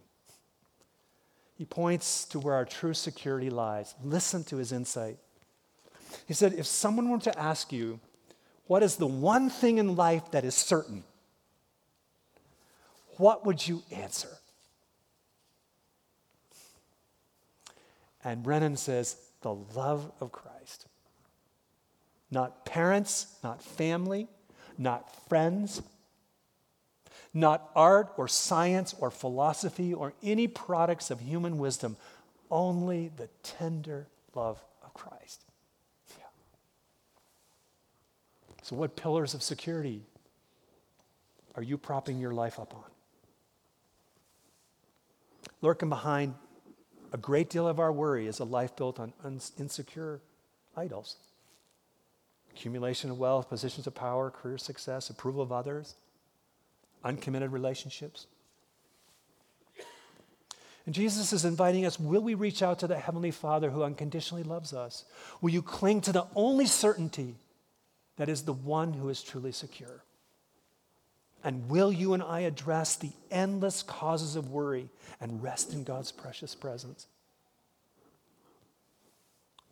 He 1.57 1.65
points 1.65 2.25
to 2.27 2.41
where 2.41 2.55
our 2.55 2.65
true 2.65 2.95
security 2.95 3.49
lies. 3.49 3.95
Listen 4.03 4.43
to 4.45 4.57
his 4.57 4.73
insight. 4.73 5.19
He 6.27 6.35
said, 6.35 6.55
If 6.55 6.67
someone 6.67 7.11
were 7.11 7.19
to 7.19 7.39
ask 7.39 7.73
you, 7.73 8.01
what 8.67 8.83
is 8.83 8.97
the 8.97 9.07
one 9.07 9.51
thing 9.51 9.79
in 9.79 9.95
life 9.95 10.31
that 10.33 10.45
is 10.45 10.55
certain? 10.55 11.05
What 13.19 13.47
would 13.47 13.67
you 13.67 13.83
answer? 13.93 14.39
And 18.25 18.43
Brennan 18.43 18.77
says, 18.77 19.17
the 19.43 19.55
love 19.55 20.11
of 20.21 20.33
Christ. 20.33 20.87
Not 22.31 22.65
parents, 22.65 23.37
not 23.45 23.63
family, 23.63 24.27
not 24.79 25.15
friends, 25.29 25.83
not 27.35 27.71
art 27.77 28.13
or 28.17 28.27
science 28.27 28.95
or 28.99 29.11
philosophy 29.11 29.93
or 29.93 30.15
any 30.23 30.49
products 30.49 31.11
of 31.11 31.21
human 31.21 31.59
wisdom, 31.59 31.97
only 32.51 33.11
the 33.17 33.29
tender 33.43 34.09
love 34.35 34.65
of 34.83 34.95
Christ. 34.95 35.45
Yeah. 36.17 36.25
So, 38.63 38.77
what 38.77 38.97
pillars 38.97 39.35
of 39.35 39.43
security 39.43 40.03
are 41.55 41.63
you 41.63 41.77
propping 41.77 42.19
your 42.19 42.33
life 42.33 42.59
up 42.59 42.75
on? 42.75 42.85
Lurking 45.61 45.89
behind 45.89 46.35
a 47.15 47.17
great 47.17 47.49
deal 47.49 47.69
of 47.69 47.79
our 47.79 47.93
worry 47.93 48.27
is 48.27 48.41
a 48.41 48.45
life 48.45 48.75
built 48.75 48.99
on 48.99 49.13
insecure 49.57 50.21
idols 50.77 51.17
accumulation 52.51 53.11
of 53.11 53.19
wealth, 53.19 53.49
positions 53.49 53.87
of 53.87 53.95
power, 53.95 54.31
career 54.31 54.59
success, 54.59 55.11
approval 55.11 55.43
of 55.43 55.51
others 55.51 55.95
uncommitted 57.05 57.53
relationships. 57.53 58.27
And 60.87 60.95
Jesus 60.95 61.33
is 61.33 61.45
inviting 61.45 61.87
us 61.87 62.01
will 62.01 62.21
we 62.21 62.35
reach 62.35 62.63
out 62.63 62.81
to 62.81 62.87
the 62.87 62.99
Heavenly 62.99 63.31
Father 63.31 63.71
who 63.71 63.83
unconditionally 63.85 64.43
loves 64.43 64.73
us? 64.73 65.05
Will 65.41 65.51
you 65.51 65.63
cling 65.63 66.01
to 66.03 66.13
the 66.13 66.27
only 66.35 66.67
certainty 66.67 67.37
that 68.17 68.29
is 68.29 68.43
the 68.43 68.53
one 68.53 68.93
who 68.93 69.09
is 69.09 69.23
truly 69.23 69.53
secure? 69.53 70.03
And 71.45 71.69
will 71.69 71.93
you 71.93 72.15
and 72.15 72.23
I 72.23 72.41
address 72.41 72.97
the 72.97 73.13
endless 73.31 73.83
causes 73.83 74.35
of 74.35 74.51
worry 74.51 74.89
and 75.21 75.43
rest 75.43 75.73
in 75.73 75.85
God's 75.85 76.11
precious 76.11 76.55
presence? 76.55 77.07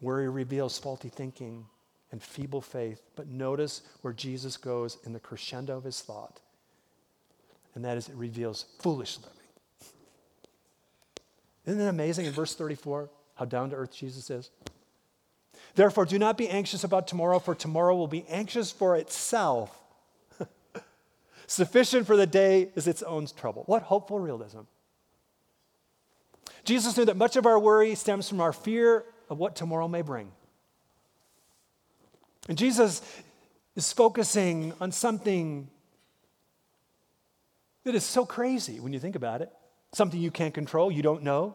Worry 0.00 0.28
reveals 0.28 0.78
faulty 0.78 1.08
thinking 1.08 1.66
and 2.10 2.22
feeble 2.22 2.60
faith, 2.60 3.02
but 3.16 3.26
notice 3.26 3.82
where 4.02 4.12
Jesus 4.12 4.56
goes 4.56 4.98
in 5.04 5.14
the 5.14 5.20
crescendo 5.20 5.78
of 5.78 5.84
his 5.84 6.00
thought 6.00 6.40
and 7.74 7.84
that 7.84 7.96
is 7.96 8.08
it 8.08 8.14
reveals 8.14 8.66
foolish 8.78 9.18
living. 9.18 9.32
Isn't 11.66 11.80
it 11.80 11.88
amazing 11.88 12.26
in 12.26 12.32
verse 12.32 12.54
34 12.54 13.08
how 13.36 13.44
down 13.44 13.70
to 13.70 13.76
earth 13.76 13.94
Jesus 13.94 14.30
is? 14.30 14.50
Therefore, 15.74 16.04
do 16.04 16.18
not 16.18 16.36
be 16.36 16.48
anxious 16.48 16.84
about 16.84 17.08
tomorrow, 17.08 17.38
for 17.38 17.54
tomorrow 17.54 17.96
will 17.96 18.08
be 18.08 18.26
anxious 18.28 18.70
for 18.70 18.96
itself. 18.96 19.78
Sufficient 21.52 22.06
for 22.06 22.16
the 22.16 22.26
day 22.26 22.70
is 22.76 22.88
its 22.88 23.02
own 23.02 23.26
trouble. 23.26 23.64
What 23.66 23.82
hopeful 23.82 24.18
realism. 24.18 24.60
Jesus 26.64 26.96
knew 26.96 27.04
that 27.04 27.18
much 27.18 27.36
of 27.36 27.44
our 27.44 27.58
worry 27.58 27.94
stems 27.94 28.26
from 28.26 28.40
our 28.40 28.54
fear 28.54 29.04
of 29.28 29.38
what 29.38 29.54
tomorrow 29.54 29.86
may 29.86 30.00
bring. 30.00 30.32
And 32.48 32.56
Jesus 32.56 33.02
is 33.76 33.92
focusing 33.92 34.72
on 34.80 34.92
something 34.92 35.68
that 37.84 37.94
is 37.94 38.04
so 38.04 38.24
crazy 38.24 38.80
when 38.80 38.94
you 38.94 38.98
think 38.98 39.14
about 39.14 39.42
it. 39.42 39.52
Something 39.92 40.22
you 40.22 40.30
can't 40.30 40.54
control, 40.54 40.90
you 40.90 41.02
don't 41.02 41.22
know. 41.22 41.54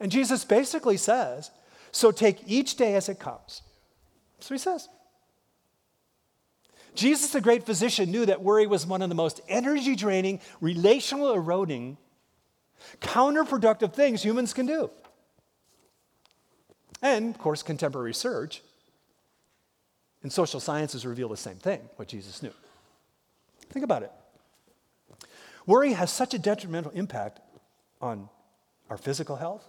And 0.00 0.10
Jesus 0.10 0.44
basically 0.44 0.96
says, 0.96 1.52
so 1.92 2.10
take 2.10 2.40
each 2.48 2.74
day 2.74 2.96
as 2.96 3.08
it 3.08 3.20
comes. 3.20 3.62
So 4.40 4.56
he 4.56 4.58
says. 4.58 4.88
Jesus, 6.98 7.30
the 7.30 7.40
great 7.40 7.64
physician, 7.64 8.10
knew 8.10 8.26
that 8.26 8.42
worry 8.42 8.66
was 8.66 8.84
one 8.84 9.02
of 9.02 9.08
the 9.08 9.14
most 9.14 9.40
energy 9.48 9.94
draining, 9.94 10.40
relational 10.60 11.32
eroding, 11.32 11.96
counterproductive 13.00 13.94
things 13.94 14.20
humans 14.20 14.52
can 14.52 14.66
do. 14.66 14.90
And, 17.00 17.32
of 17.32 17.40
course, 17.40 17.62
contemporary 17.62 18.06
research 18.06 18.62
and 20.24 20.32
social 20.32 20.58
sciences 20.58 21.06
reveal 21.06 21.28
the 21.28 21.36
same 21.36 21.54
thing, 21.54 21.80
what 21.94 22.08
Jesus 22.08 22.42
knew. 22.42 22.52
Think 23.70 23.84
about 23.84 24.02
it. 24.02 24.10
Worry 25.66 25.92
has 25.92 26.10
such 26.10 26.34
a 26.34 26.38
detrimental 26.38 26.90
impact 26.90 27.38
on 28.00 28.28
our 28.90 28.96
physical 28.96 29.36
health, 29.36 29.64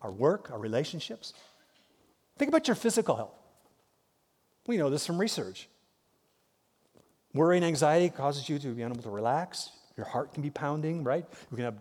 our 0.00 0.12
work, 0.12 0.52
our 0.52 0.60
relationships. 0.60 1.32
Think 2.38 2.50
about 2.50 2.68
your 2.68 2.76
physical 2.76 3.16
health. 3.16 3.34
We 4.66 4.76
know 4.76 4.90
this 4.90 5.06
from 5.06 5.18
research. 5.18 5.68
Worry 7.34 7.56
and 7.56 7.64
anxiety 7.64 8.08
causes 8.08 8.48
you 8.48 8.58
to 8.58 8.68
be 8.68 8.82
unable 8.82 9.02
to 9.02 9.10
relax, 9.10 9.70
Your 9.96 10.06
heart 10.06 10.32
can 10.32 10.42
be 10.42 10.50
pounding, 10.50 11.04
right? 11.04 11.24
You 11.50 11.56
can 11.56 11.64
have 11.64 11.78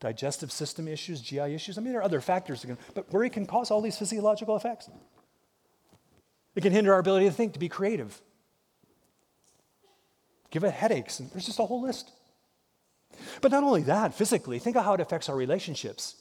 digestive 0.00 0.52
system 0.52 0.88
issues, 0.88 1.20
GI 1.20 1.54
issues. 1.54 1.76
I 1.76 1.80
mean, 1.80 1.92
there 1.92 2.00
are 2.00 2.04
other 2.04 2.20
factors, 2.20 2.64
can, 2.64 2.78
but 2.94 3.12
worry 3.12 3.30
can 3.30 3.46
cause 3.46 3.70
all 3.70 3.80
these 3.80 3.98
physiological 3.98 4.56
effects. 4.56 4.88
It 6.54 6.62
can 6.62 6.72
hinder 6.72 6.92
our 6.92 7.00
ability 7.00 7.26
to 7.26 7.32
think, 7.32 7.52
to 7.52 7.58
be 7.58 7.68
creative. 7.68 8.20
Give 10.50 10.64
it 10.64 10.72
headaches, 10.72 11.20
and 11.20 11.30
there's 11.30 11.46
just 11.46 11.58
a 11.58 11.64
whole 11.64 11.82
list. 11.82 12.10
But 13.40 13.52
not 13.52 13.64
only 13.64 13.82
that, 13.82 14.14
physically, 14.14 14.58
think 14.58 14.76
of 14.76 14.84
how 14.84 14.94
it 14.94 15.00
affects 15.00 15.28
our 15.28 15.36
relationships. 15.36 16.16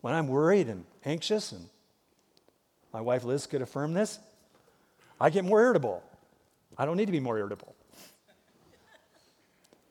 When 0.00 0.14
I'm 0.14 0.28
worried 0.28 0.68
and 0.68 0.84
anxious, 1.04 1.52
and 1.52 1.68
my 2.94 3.00
wife 3.00 3.24
Liz 3.24 3.46
could 3.46 3.60
affirm 3.60 3.92
this, 3.92 4.20
I 5.20 5.28
get 5.28 5.44
more 5.44 5.60
irritable. 5.60 6.00
I 6.78 6.86
don't 6.86 6.96
need 6.96 7.06
to 7.06 7.12
be 7.12 7.18
more 7.18 7.36
irritable. 7.36 7.74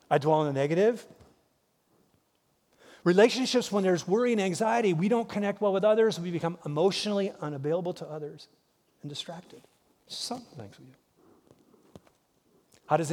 I 0.09 0.17
dwell 0.17 0.39
on 0.39 0.47
the 0.47 0.53
negative. 0.53 1.05
Relationships, 3.03 3.71
when 3.73 3.83
there's 3.83 4.07
worry 4.07 4.31
and 4.31 4.39
anxiety, 4.39 4.93
we 4.93 5.09
don't 5.09 5.27
connect 5.27 5.59
well 5.59 5.73
with 5.73 5.83
others. 5.83 6.17
We 6.17 6.31
become 6.31 6.57
emotionally 6.65 7.33
unavailable 7.41 7.93
to 7.95 8.05
others 8.07 8.47
and 9.01 9.09
distracted. 9.09 9.61
Some 10.07 10.39
things 10.57 10.79
we 10.79 10.85
do. 10.85 10.91
How 12.85 12.95
does 12.95 13.11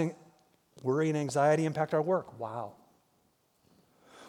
worry 0.84 1.08
and 1.08 1.18
anxiety 1.18 1.64
impact 1.64 1.94
our 1.94 2.02
work? 2.02 2.38
Wow. 2.38 2.74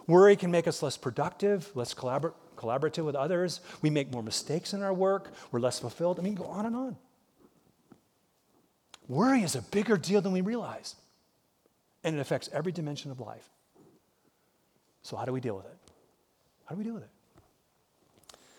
Worry 0.08 0.36
can 0.36 0.50
make 0.50 0.68
us 0.68 0.82
less 0.82 0.98
productive, 0.98 1.72
less 1.76 1.94
collabor- 1.94 2.34
collaborative 2.62 3.06
with 3.06 3.16
others. 3.16 3.62
We 3.82 3.90
make 3.90 4.12
more 4.12 4.24
mistakes 4.24 4.74
in 4.74 4.82
our 4.82 4.94
work. 4.94 5.32
We're 5.52 5.60
less 5.60 5.80
fulfilled. 5.80 6.20
I 6.20 6.24
mean, 6.24 6.36
go 6.36 6.46
on 6.46 6.66
and 6.66 6.76
on. 6.76 6.98
Worry 9.08 9.44
is 9.44 9.56
a 9.56 9.62
bigger 9.62 9.98
deal 9.98 10.22
than 10.22 10.32
we 10.32 10.42
realize, 10.42 10.96
and 12.04 12.16
it 12.16 12.20
affects 12.20 12.50
every 12.54 12.72
dimension 12.72 13.12
of 13.12 13.20
life. 13.20 13.50
So, 15.02 15.18
how 15.18 15.26
do 15.26 15.34
we 15.34 15.42
deal 15.42 15.56
with 15.56 15.66
it? 15.66 15.78
How 16.66 16.76
do 16.76 16.80
we 16.80 16.86
deal 16.86 16.94
with 16.94 17.04
it? 17.04 17.10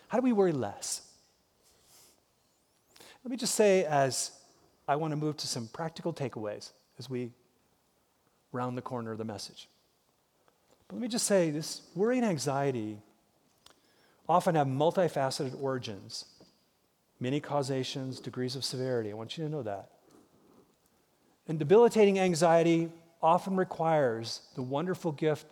How 0.09 0.19
do 0.19 0.25
we 0.25 0.33
worry 0.33 0.53
less? 0.53 1.03
Let 3.25 3.31
me 3.31 3.37
just 3.37 3.55
say, 3.55 3.85
as 3.85 4.33
I 4.87 4.97
want 4.97 5.13
to 5.13 5.17
move 5.17 5.37
to 5.39 5.47
some 5.47 5.69
practical 5.69 6.13
takeaways 6.13 6.71
as 6.99 7.09
we 7.09 7.31
round 8.53 8.77
the 8.77 8.83
corner 8.83 9.13
of 9.13 9.19
the 9.19 9.25
message. 9.25 9.69
But 10.89 10.97
let 10.97 11.03
me 11.03 11.09
just 11.09 11.27
say 11.27 11.51
this 11.51 11.83
worry 11.95 12.19
and 12.19 12.27
anxiety 12.27 12.99
often 14.33 14.55
have 14.55 14.67
multifaceted 14.67 15.55
origins, 15.61 16.25
many 17.21 17.39
causations, 17.39 18.19
degrees 18.19 18.57
of 18.57 18.65
severity. 18.65 19.11
I 19.11 19.15
want 19.15 19.37
you 19.37 19.45
to 19.45 19.51
know 19.51 19.63
that. 19.63 19.91
And 21.47 21.59
debilitating 21.59 22.19
anxiety 22.19 22.91
often 23.21 23.57
requires 23.57 24.41
the 24.55 24.63
wonderful 24.63 25.13
gift 25.13 25.47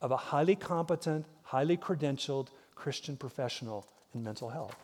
of 0.00 0.12
a 0.12 0.16
highly 0.16 0.54
competent, 0.54 1.26
highly 1.42 1.76
credentialed 1.76 2.48
Christian 2.76 3.16
professional 3.16 3.84
in 4.14 4.22
mental 4.22 4.48
health. 4.48 4.76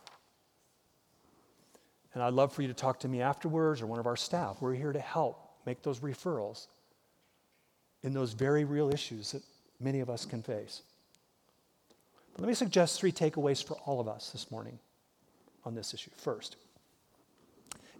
And 2.13 2.21
I'd 2.21 2.33
love 2.33 2.51
for 2.51 2.63
you 2.63 2.67
to 2.67 2.73
talk 2.73 2.99
to 2.99 3.07
me 3.07 3.21
afterwards 3.21 3.81
or 3.81 3.87
one 3.87 3.99
of 3.99 4.07
our 4.07 4.17
staff. 4.17 4.57
We're 4.59 4.73
here 4.73 4.91
to 4.91 4.99
help 4.99 5.39
make 5.65 5.83
those 5.83 6.01
referrals 6.01 6.67
in 8.03 8.11
those 8.11 8.33
very 8.33 8.65
real 8.65 8.93
issues 8.93 9.31
that 9.31 9.43
many 9.79 10.01
of 10.01 10.09
us 10.09 10.25
can 10.25 10.43
face. 10.43 10.81
But 12.33 12.41
let 12.41 12.47
me 12.47 12.53
suggest 12.53 12.99
three 12.99 13.11
takeaways 13.11 13.63
for 13.63 13.75
all 13.85 13.99
of 13.99 14.07
us 14.07 14.29
this 14.31 14.51
morning 14.51 14.79
on 15.65 15.75
this 15.75 15.93
issue. 15.93 16.11
First, 16.15 16.55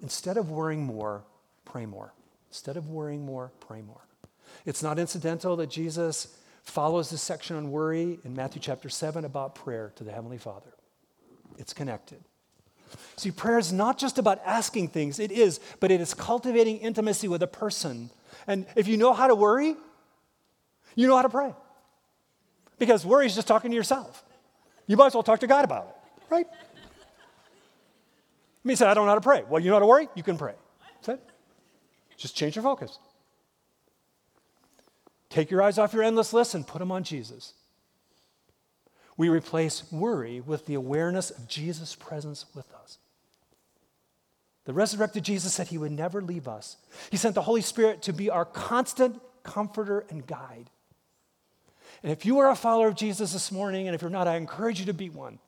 instead 0.01 0.37
of 0.37 0.49
worrying 0.49 0.83
more, 0.83 1.23
pray 1.65 1.85
more. 1.85 2.13
Instead 2.49 2.77
of 2.77 2.87
worrying 2.87 3.25
more, 3.25 3.51
pray 3.59 3.81
more. 3.81 4.01
It's 4.65 4.83
not 4.83 4.99
incidental 4.99 5.55
that 5.57 5.69
Jesus 5.69 6.35
follows 6.63 7.09
this 7.09 7.21
section 7.21 7.55
on 7.55 7.71
worry 7.71 8.19
in 8.23 8.35
Matthew 8.35 8.61
chapter 8.61 8.89
7 8.89 9.25
about 9.25 9.55
prayer 9.55 9.91
to 9.95 10.03
the 10.03 10.11
Heavenly 10.11 10.37
Father. 10.37 10.73
It's 11.57 11.73
connected. 11.73 12.19
See, 13.15 13.31
prayer 13.31 13.57
is 13.57 13.71
not 13.71 13.97
just 13.97 14.17
about 14.17 14.41
asking 14.45 14.89
things, 14.89 15.19
it 15.19 15.31
is, 15.31 15.59
but 15.79 15.91
it 15.91 16.01
is 16.01 16.13
cultivating 16.13 16.77
intimacy 16.77 17.27
with 17.27 17.41
a 17.41 17.47
person. 17.47 18.09
And 18.47 18.65
if 18.75 18.87
you 18.87 18.97
know 18.97 19.13
how 19.13 19.27
to 19.27 19.35
worry, 19.35 19.75
you 20.95 21.07
know 21.07 21.15
how 21.15 21.21
to 21.21 21.29
pray. 21.29 21.53
Because 22.81 23.05
worry 23.05 23.27
is 23.27 23.35
just 23.35 23.47
talking 23.47 23.69
to 23.69 23.77
yourself. 23.77 24.23
You 24.87 24.97
might 24.97 25.05
as 25.05 25.13
well 25.13 25.21
talk 25.21 25.41
to 25.41 25.47
God 25.47 25.65
about 25.65 25.85
it, 25.85 25.95
right? 26.31 26.47
I 26.49 26.57
mean, 28.63 28.75
I 28.81 28.95
don't 28.95 29.05
know 29.05 29.11
how 29.11 29.13
to 29.13 29.21
pray. 29.21 29.43
Well, 29.47 29.61
you 29.61 29.69
know 29.69 29.75
how 29.75 29.81
to 29.81 29.85
worry? 29.85 30.09
You 30.15 30.23
can 30.23 30.35
pray. 30.35 30.55
That's 30.95 31.09
it. 31.09 31.29
Just 32.17 32.35
change 32.35 32.55
your 32.55 32.63
focus. 32.63 32.97
Take 35.29 35.51
your 35.51 35.61
eyes 35.61 35.77
off 35.77 35.93
your 35.93 36.01
endless 36.01 36.33
list 36.33 36.55
and 36.55 36.65
put 36.65 36.79
them 36.79 36.91
on 36.91 37.03
Jesus. 37.03 37.53
We 39.15 39.29
replace 39.29 39.83
worry 39.91 40.41
with 40.41 40.65
the 40.65 40.73
awareness 40.73 41.29
of 41.29 41.47
Jesus' 41.47 41.93
presence 41.93 42.47
with 42.55 42.73
us. 42.73 42.97
The 44.65 44.73
resurrected 44.73 45.23
Jesus 45.23 45.53
said 45.53 45.67
he 45.67 45.77
would 45.77 45.91
never 45.91 46.19
leave 46.19 46.47
us. 46.47 46.77
He 47.11 47.17
sent 47.17 47.35
the 47.35 47.43
Holy 47.43 47.61
Spirit 47.61 48.01
to 48.01 48.11
be 48.11 48.31
our 48.31 48.43
constant 48.43 49.21
comforter 49.43 50.03
and 50.09 50.25
guide. 50.25 50.71
And 52.03 52.11
if 52.11 52.25
you 52.25 52.39
are 52.39 52.49
a 52.49 52.55
follower 52.55 52.87
of 52.87 52.95
Jesus 52.95 53.33
this 53.33 53.51
morning, 53.51 53.87
and 53.87 53.95
if 53.95 54.01
you're 54.01 54.09
not, 54.09 54.27
I 54.27 54.35
encourage 54.35 54.79
you 54.79 54.87
to 54.87 54.93
be 54.93 55.09
one. 55.09 55.39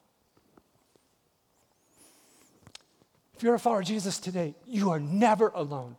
If 3.35 3.41
you're 3.41 3.55
a 3.55 3.59
follower 3.59 3.79
of 3.79 3.87
Jesus 3.87 4.19
today, 4.19 4.55
you 4.65 4.91
are 4.91 4.99
never 4.99 5.49
alone, 5.49 5.95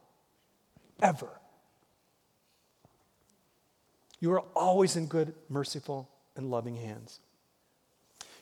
ever. 1.03 1.29
You 4.21 4.33
are 4.33 4.41
always 4.55 4.97
in 4.97 5.07
good, 5.07 5.35
merciful, 5.49 6.09
and 6.37 6.51
loving 6.51 6.77
hands. 6.77 7.19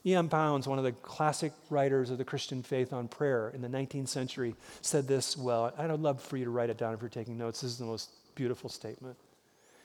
E.M. 0.04 0.26
Bounds, 0.26 0.68
one 0.68 0.78
of 0.78 0.84
the 0.84 0.92
classic 0.92 1.52
writers 1.70 2.10
of 2.10 2.18
the 2.18 2.24
Christian 2.24 2.62
faith 2.62 2.92
on 2.92 3.08
prayer 3.08 3.50
in 3.50 3.62
the 3.62 3.68
19th 3.68 4.08
century, 4.08 4.54
said 4.80 5.08
this 5.08 5.36
well. 5.36 5.72
I'd 5.78 5.90
love 5.98 6.20
for 6.20 6.36
you 6.36 6.44
to 6.44 6.50
write 6.50 6.70
it 6.70 6.76
down 6.76 6.92
if 6.92 7.00
you're 7.00 7.08
taking 7.08 7.38
notes. 7.38 7.62
This 7.62 7.72
is 7.72 7.78
the 7.78 7.84
most 7.84 8.10
beautiful 8.34 8.68
statement. 8.68 9.16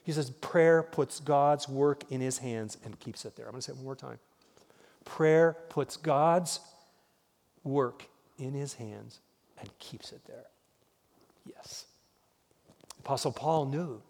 He 0.08 0.14
says, 0.14 0.30
Prayer 0.30 0.84
puts 0.84 1.20
God's 1.20 1.68
work 1.68 2.06
in 2.10 2.22
his 2.22 2.38
hands 2.38 2.78
and 2.86 2.98
keeps 2.98 3.26
it 3.26 3.36
there. 3.36 3.46
I'm 3.46 3.52
going 3.52 3.60
to 3.60 3.66
say 3.66 3.74
it 3.74 3.76
one 3.76 3.84
more 3.84 3.96
time. 3.98 4.20
Prayer 5.04 5.58
puts 5.68 5.98
God's 5.98 6.62
work 7.66 8.06
in 8.40 8.54
his 8.54 8.76
hands 8.76 9.20
and 9.60 9.70
keeps 9.80 10.14
it 10.14 10.22
there. 10.26 10.46
Yes. 11.46 11.88
Apostle 13.00 13.34
Paul 13.34 13.66
knew 13.66 14.02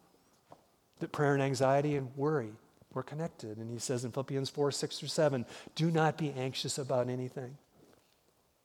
that 0.99 1.11
prayer 1.11 1.33
and 1.33 1.41
anxiety 1.41 1.95
and 1.95 2.15
worry 2.15 2.51
were 2.93 3.01
connected. 3.01 3.57
And 3.57 3.71
he 3.71 3.79
says 3.79 4.05
in 4.05 4.11
Philippians 4.11 4.51
4 4.51 4.71
6 4.71 5.01
or 5.01 5.07
7, 5.07 5.47
do 5.73 5.89
not 5.89 6.15
be 6.15 6.31
anxious 6.37 6.77
about 6.77 7.09
anything, 7.09 7.57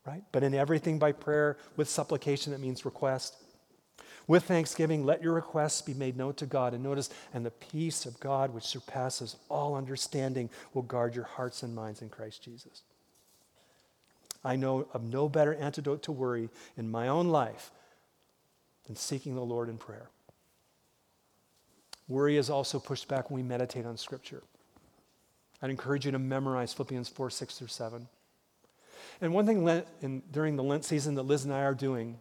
right? 0.07 0.23
But 0.33 0.43
in 0.43 0.55
everything 0.55 0.99
by 0.99 1.13
prayer 1.13 1.57
with 1.79 1.89
supplication, 1.89 2.53
that 2.53 2.61
means 2.61 2.85
request. 2.85 3.42
With 4.27 4.45
thanksgiving, 4.45 5.05
let 5.05 5.23
your 5.23 5.33
requests 5.33 5.83
be 5.83 5.95
made 5.95 6.17
known 6.17 6.35
to 6.35 6.47
God. 6.47 6.75
And 6.75 6.83
notice, 6.83 7.11
and 7.35 7.45
the 7.45 7.51
peace 7.51 8.07
of 8.07 8.21
God, 8.21 8.55
which 8.55 8.65
surpasses 8.65 9.37
all 9.49 9.75
understanding, 9.75 10.49
will 10.75 10.83
guard 10.83 11.15
your 11.15 11.25
hearts 11.25 11.63
and 11.63 11.75
minds 11.75 12.03
in 12.03 12.09
Christ 12.09 12.43
Jesus. 12.43 12.83
I 14.45 14.57
know 14.57 14.87
of 14.93 15.03
no 15.03 15.29
better 15.29 15.55
antidote 15.55 16.03
to 16.05 16.13
worry 16.13 16.49
in 16.77 16.91
my 16.91 17.09
own 17.09 17.29
life 17.29 17.71
than 18.87 18.97
seeking 18.97 19.35
the 19.35 19.43
Lord 19.43 19.69
in 19.69 19.79
prayer. 19.79 20.09
Worry 22.09 22.37
is 22.37 22.51
also 22.51 22.79
pushed 22.79 23.09
back 23.09 23.31
when 23.31 23.43
we 23.43 23.49
meditate 23.49 23.87
on 23.87 23.97
Scripture. 23.97 24.43
I'd 25.63 25.71
encourage 25.71 26.05
you 26.05 26.13
to 26.13 26.19
memorize 26.19 26.73
Philippians 26.73 27.09
4, 27.09 27.31
6 27.31 27.59
through 27.59 27.69
7. 27.69 28.09
And 29.21 29.33
one 29.33 29.47
thing 29.47 29.85
in, 30.01 30.23
during 30.33 30.57
the 30.57 30.65
Lent 30.65 30.85
season 30.85 31.15
that 31.15 31.23
Liz 31.23 31.45
and 31.45 31.55
I 31.55 31.63
are 31.63 31.75
doing, 31.75 32.19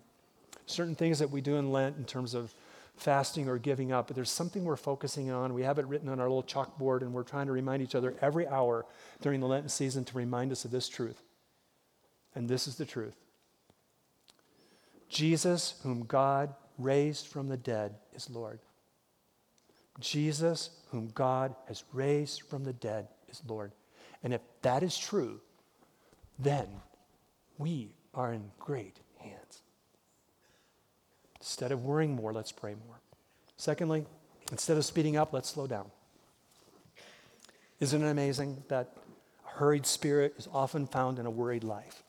certain 0.65 0.95
things 0.95 1.19
that 1.19 1.29
we 1.29 1.41
do 1.41 1.55
in 1.57 1.71
Lent 1.71 1.97
in 1.97 2.05
terms 2.05 2.33
of 2.33 2.53
fasting 2.95 3.47
or 3.47 3.57
giving 3.57 3.91
up, 3.91 4.07
but 4.07 4.15
there's 4.15 4.29
something 4.29 4.63
we're 4.63 4.75
focusing 4.75 5.31
on. 5.31 5.53
We 5.53 5.63
have 5.63 5.79
it 5.79 5.85
written 5.87 6.09
on 6.09 6.19
our 6.19 6.27
little 6.27 6.43
chalkboard, 6.43 7.01
and 7.01 7.13
we're 7.13 7.23
trying 7.23 7.47
to 7.47 7.51
remind 7.51 7.81
each 7.81 7.95
other 7.95 8.15
every 8.21 8.47
hour 8.47 8.85
during 9.21 9.39
the 9.39 9.47
Lenten 9.47 9.69
season 9.69 10.05
to 10.05 10.17
remind 10.17 10.51
us 10.51 10.65
of 10.65 10.71
this 10.71 10.87
truth. 10.87 11.21
And 12.35 12.47
this 12.47 12.67
is 12.67 12.75
the 12.75 12.85
truth 12.85 13.15
Jesus, 15.09 15.75
whom 15.83 16.05
God 16.05 16.53
raised 16.77 17.27
from 17.27 17.49
the 17.49 17.57
dead, 17.57 17.95
is 18.13 18.29
Lord. 18.29 18.59
Jesus, 19.99 20.69
whom 20.89 21.11
God 21.13 21.53
has 21.67 21.83
raised 21.91 22.43
from 22.43 22.63
the 22.63 22.73
dead, 22.73 23.07
is 23.29 23.41
Lord. 23.47 23.73
And 24.23 24.33
if 24.33 24.41
that 24.61 24.83
is 24.83 24.97
true, 24.97 25.41
then 26.39 26.67
we 27.57 27.91
are 28.13 28.33
in 28.33 28.51
great. 28.59 28.99
Instead 31.41 31.71
of 31.71 31.83
worrying 31.83 32.15
more, 32.15 32.31
let's 32.31 32.51
pray 32.51 32.75
more. 32.87 32.99
Secondly, 33.57 34.05
instead 34.51 34.77
of 34.77 34.85
speeding 34.85 35.17
up, 35.17 35.33
let's 35.33 35.49
slow 35.49 35.65
down. 35.65 35.89
Isn't 37.79 38.03
it 38.03 38.09
amazing 38.09 38.63
that 38.67 38.93
a 39.45 39.57
hurried 39.57 39.87
spirit 39.87 40.35
is 40.37 40.47
often 40.53 40.85
found 40.85 41.17
in 41.17 41.25
a 41.25 41.31
worried 41.31 41.63
life? 41.63 42.03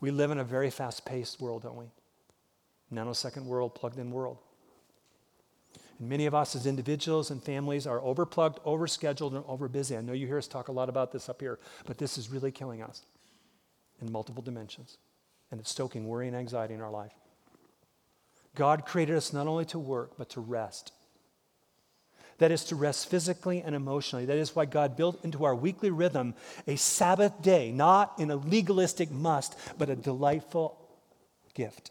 We 0.00 0.10
live 0.10 0.30
in 0.30 0.38
a 0.38 0.44
very 0.44 0.68
fast 0.70 1.06
paced 1.06 1.40
world, 1.40 1.62
don't 1.62 1.76
we? 1.76 1.86
Nanosecond 2.92 3.44
world, 3.44 3.74
plugged 3.74 3.98
in 3.98 4.10
world. 4.10 4.36
And 5.98 6.08
many 6.08 6.26
of 6.26 6.34
us 6.34 6.54
as 6.54 6.66
individuals 6.66 7.30
and 7.30 7.42
families 7.42 7.86
are 7.86 8.02
overplugged, 8.02 8.62
overscheduled, 8.64 9.34
and 9.34 9.44
overbusy. 9.44 9.96
I 9.96 10.02
know 10.02 10.12
you 10.12 10.26
hear 10.26 10.38
us 10.38 10.46
talk 10.46 10.68
a 10.68 10.72
lot 10.72 10.90
about 10.90 11.12
this 11.12 11.30
up 11.30 11.40
here, 11.40 11.58
but 11.86 11.96
this 11.96 12.18
is 12.18 12.30
really 12.30 12.50
killing 12.50 12.82
us 12.82 13.06
in 14.02 14.12
multiple 14.12 14.42
dimensions. 14.42 14.98
And 15.50 15.60
it's 15.60 15.70
stoking 15.70 16.06
worry 16.06 16.28
and 16.28 16.36
anxiety 16.36 16.74
in 16.74 16.80
our 16.80 16.90
life. 16.90 17.12
God 18.54 18.84
created 18.84 19.16
us 19.16 19.32
not 19.32 19.46
only 19.46 19.64
to 19.66 19.78
work, 19.78 20.12
but 20.18 20.28
to 20.30 20.40
rest. 20.40 20.92
That 22.38 22.50
is 22.50 22.64
to 22.66 22.74
rest 22.74 23.10
physically 23.10 23.60
and 23.60 23.74
emotionally. 23.74 24.24
That 24.24 24.38
is 24.38 24.56
why 24.56 24.64
God 24.64 24.96
built 24.96 25.22
into 25.24 25.44
our 25.44 25.54
weekly 25.54 25.90
rhythm 25.90 26.34
a 26.66 26.76
Sabbath 26.76 27.42
day, 27.42 27.70
not 27.70 28.14
in 28.18 28.30
a 28.30 28.36
legalistic 28.36 29.10
must, 29.10 29.56
but 29.76 29.90
a 29.90 29.96
delightful 29.96 30.78
gift. 31.54 31.90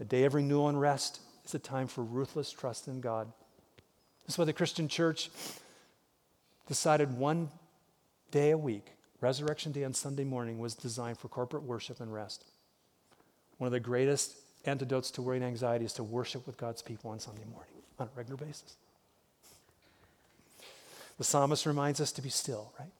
A 0.00 0.04
day 0.04 0.24
of 0.24 0.34
renewal 0.34 0.68
and 0.68 0.80
rest 0.80 1.20
is 1.44 1.54
a 1.54 1.58
time 1.58 1.86
for 1.86 2.02
ruthless 2.02 2.50
trust 2.50 2.88
in 2.88 3.00
God. 3.00 3.30
That's 4.26 4.38
why 4.38 4.44
the 4.44 4.52
Christian 4.52 4.88
church 4.88 5.30
decided 6.66 7.16
one 7.16 7.50
day 8.30 8.50
a 8.50 8.58
week, 8.58 8.92
Resurrection 9.20 9.72
Day 9.72 9.84
on 9.84 9.94
Sunday 9.94 10.24
morning, 10.24 10.58
was 10.58 10.74
designed 10.74 11.18
for 11.18 11.28
corporate 11.28 11.64
worship 11.64 12.00
and 12.00 12.12
rest. 12.12 12.44
One 13.58 13.66
of 13.66 13.72
the 13.72 13.80
greatest 13.80 14.36
antidotes 14.64 15.10
to 15.12 15.22
worry 15.22 15.36
and 15.36 15.44
anxiety 15.46 15.84
is 15.84 15.92
to 15.94 16.04
worship 16.04 16.46
with 16.46 16.56
God's 16.56 16.82
people 16.82 17.10
on 17.10 17.18
Sunday 17.18 17.44
morning 17.50 17.72
on 17.98 18.06
a 18.06 18.16
regular 18.16 18.36
basis. 18.36 18.76
The 21.16 21.24
psalmist 21.24 21.66
reminds 21.66 22.00
us 22.00 22.12
to 22.12 22.22
be 22.22 22.28
still, 22.28 22.72
right? 22.78 22.92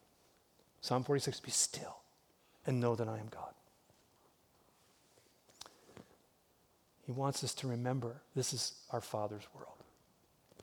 Psalm 0.81 1.05
46 1.05 1.41
be 1.41 1.51
still 1.51 1.99
and 2.67 2.81
know 2.81 2.97
that 2.97 3.09
I 3.09 3.19
am 3.19 3.29
God. 3.31 3.53
He 7.07 7.13
wants 7.13 7.43
us 7.43 7.55
to 7.55 7.69
remember 7.69 8.21
this 8.35 8.53
is 8.53 8.73
our 8.91 9.01
Father's 9.01 9.47
world. 9.55 9.77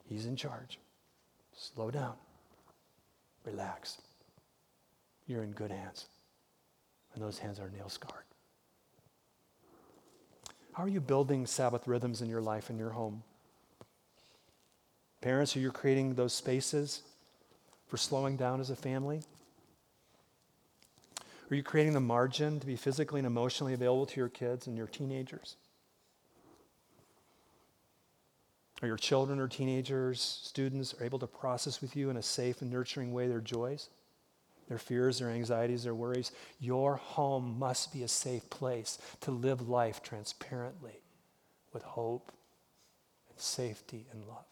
He's 0.08 0.26
in 0.26 0.36
charge. 0.36 0.78
Slow 1.58 1.90
down, 1.90 2.14
relax. 3.46 3.98
You're 5.28 5.44
in 5.44 5.52
good 5.52 5.72
hands, 5.72 6.06
and 7.14 7.24
those 7.24 7.40
hands 7.40 7.60
are 7.60 7.70
nail 7.70 7.90
scarred. 7.90 8.26
How 10.74 10.84
are 10.84 10.90
you 10.90 11.02
building 11.02 11.46
Sabbath 11.46 11.88
rhythms 11.88 12.22
in 12.22 12.30
your 12.30 12.42
life 12.42 12.70
and 12.70 12.78
your 12.78 12.90
home? 12.90 13.24
Parents, 15.22 15.56
are 15.56 15.60
you 15.60 15.72
creating 15.72 16.16
those 16.16 16.34
spaces 16.34 17.02
for 17.88 17.98
slowing 17.98 18.36
down 18.36 18.60
as 18.60 18.70
a 18.70 18.76
family? 18.76 19.22
Are 21.50 21.56
you 21.56 21.64
creating 21.64 21.94
the 21.94 22.00
margin 22.00 22.60
to 22.60 22.68
be 22.68 22.76
physically 22.76 23.20
and 23.20 23.28
emotionally 23.28 23.74
available 23.74 24.06
to 24.08 24.20
your 24.20 24.30
kids 24.30 24.68
and 24.68 24.76
your 24.76 24.88
teenagers? 24.88 25.56
Are 28.82 28.88
your 28.88 28.98
children 28.98 29.40
or 29.40 29.48
teenagers, 29.48 30.22
students, 30.44 30.94
are 31.00 31.06
able 31.06 31.20
to 31.20 31.28
process 31.28 31.82
with 31.82 31.96
you 31.96 32.10
in 32.10 32.18
a 32.18 32.22
safe 32.22 32.62
and 32.62 32.70
nurturing 32.70 33.14
way 33.14 33.28
their 33.28 33.40
joys, 33.40 33.90
their 34.68 34.78
fears, 34.78 35.20
their 35.20 35.30
anxieties, 35.30 35.84
their 35.84 35.96
worries? 35.96 36.32
Your 36.60 36.96
home 36.96 37.58
must 37.60 37.94
be 37.94 38.04
a 38.04 38.08
safe 38.08 38.50
place 38.50 38.98
to 39.22 39.32
live 39.32 39.68
life 39.68 40.02
transparently 40.02 41.02
with 41.74 41.84
hope 41.84 42.32
and 43.30 43.40
safety 43.40 44.08
and 44.12 44.26
love. 44.26 44.46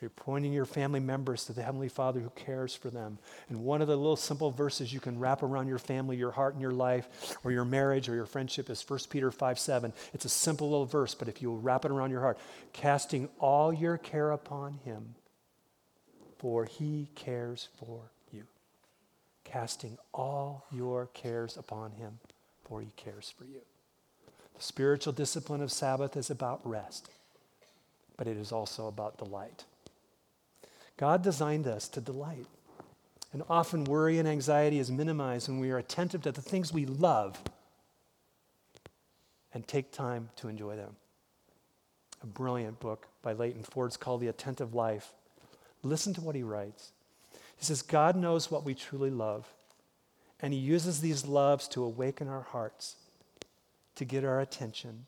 You're 0.00 0.10
pointing 0.10 0.52
your 0.52 0.64
family 0.64 1.00
members 1.00 1.44
to 1.46 1.52
the 1.52 1.62
Heavenly 1.62 1.88
Father 1.88 2.20
who 2.20 2.30
cares 2.30 2.74
for 2.74 2.88
them. 2.88 3.18
And 3.48 3.64
one 3.64 3.82
of 3.82 3.88
the 3.88 3.96
little 3.96 4.16
simple 4.16 4.50
verses 4.50 4.92
you 4.92 5.00
can 5.00 5.18
wrap 5.18 5.42
around 5.42 5.66
your 5.66 5.78
family, 5.78 6.16
your 6.16 6.30
heart, 6.30 6.54
and 6.54 6.62
your 6.62 6.70
life, 6.70 7.36
or 7.42 7.50
your 7.50 7.64
marriage, 7.64 8.08
or 8.08 8.14
your 8.14 8.26
friendship 8.26 8.70
is 8.70 8.88
1 8.88 9.00
Peter 9.10 9.30
5 9.30 9.58
7. 9.58 9.92
It's 10.14 10.24
a 10.24 10.28
simple 10.28 10.70
little 10.70 10.86
verse, 10.86 11.14
but 11.14 11.28
if 11.28 11.42
you 11.42 11.52
wrap 11.52 11.84
it 11.84 11.90
around 11.90 12.10
your 12.10 12.20
heart, 12.20 12.38
casting 12.72 13.28
all 13.38 13.72
your 13.72 13.98
care 13.98 14.30
upon 14.30 14.78
Him, 14.84 15.14
for 16.38 16.64
He 16.64 17.08
cares 17.14 17.68
for 17.78 18.10
you. 18.32 18.44
Casting 19.44 19.98
all 20.12 20.64
your 20.72 21.06
cares 21.14 21.56
upon 21.56 21.92
Him, 21.92 22.18
for 22.64 22.80
He 22.80 22.92
cares 22.96 23.32
for 23.36 23.44
you. 23.44 23.60
The 24.56 24.62
spiritual 24.62 25.12
discipline 25.12 25.62
of 25.62 25.70
Sabbath 25.70 26.16
is 26.16 26.30
about 26.30 26.60
rest, 26.64 27.08
but 28.16 28.26
it 28.26 28.36
is 28.36 28.52
also 28.52 28.88
about 28.88 29.18
delight. 29.18 29.64
God 30.96 31.22
designed 31.22 31.66
us 31.66 31.88
to 31.88 32.00
delight. 32.00 32.46
And 33.32 33.42
often 33.48 33.84
worry 33.84 34.18
and 34.18 34.26
anxiety 34.26 34.78
is 34.78 34.90
minimized 34.90 35.48
when 35.48 35.60
we 35.60 35.70
are 35.70 35.78
attentive 35.78 36.22
to 36.22 36.32
the 36.32 36.40
things 36.40 36.72
we 36.72 36.86
love 36.86 37.38
and 39.52 39.66
take 39.66 39.92
time 39.92 40.30
to 40.36 40.48
enjoy 40.48 40.76
them. 40.76 40.96
A 42.22 42.26
brilliant 42.26 42.80
book 42.80 43.06
by 43.22 43.32
Leighton 43.32 43.62
Ford's 43.62 43.96
called 43.96 44.22
The 44.22 44.28
Attentive 44.28 44.74
Life. 44.74 45.12
Listen 45.82 46.14
to 46.14 46.20
what 46.20 46.34
he 46.34 46.42
writes. 46.42 46.92
He 47.56 47.64
says, 47.64 47.82
God 47.82 48.16
knows 48.16 48.50
what 48.50 48.64
we 48.64 48.74
truly 48.74 49.10
love, 49.10 49.46
and 50.40 50.52
he 50.52 50.58
uses 50.58 51.00
these 51.00 51.26
loves 51.26 51.68
to 51.68 51.82
awaken 51.82 52.28
our 52.28 52.42
hearts, 52.42 52.96
to 53.96 54.04
get 54.04 54.24
our 54.24 54.40
attention. 54.40 55.06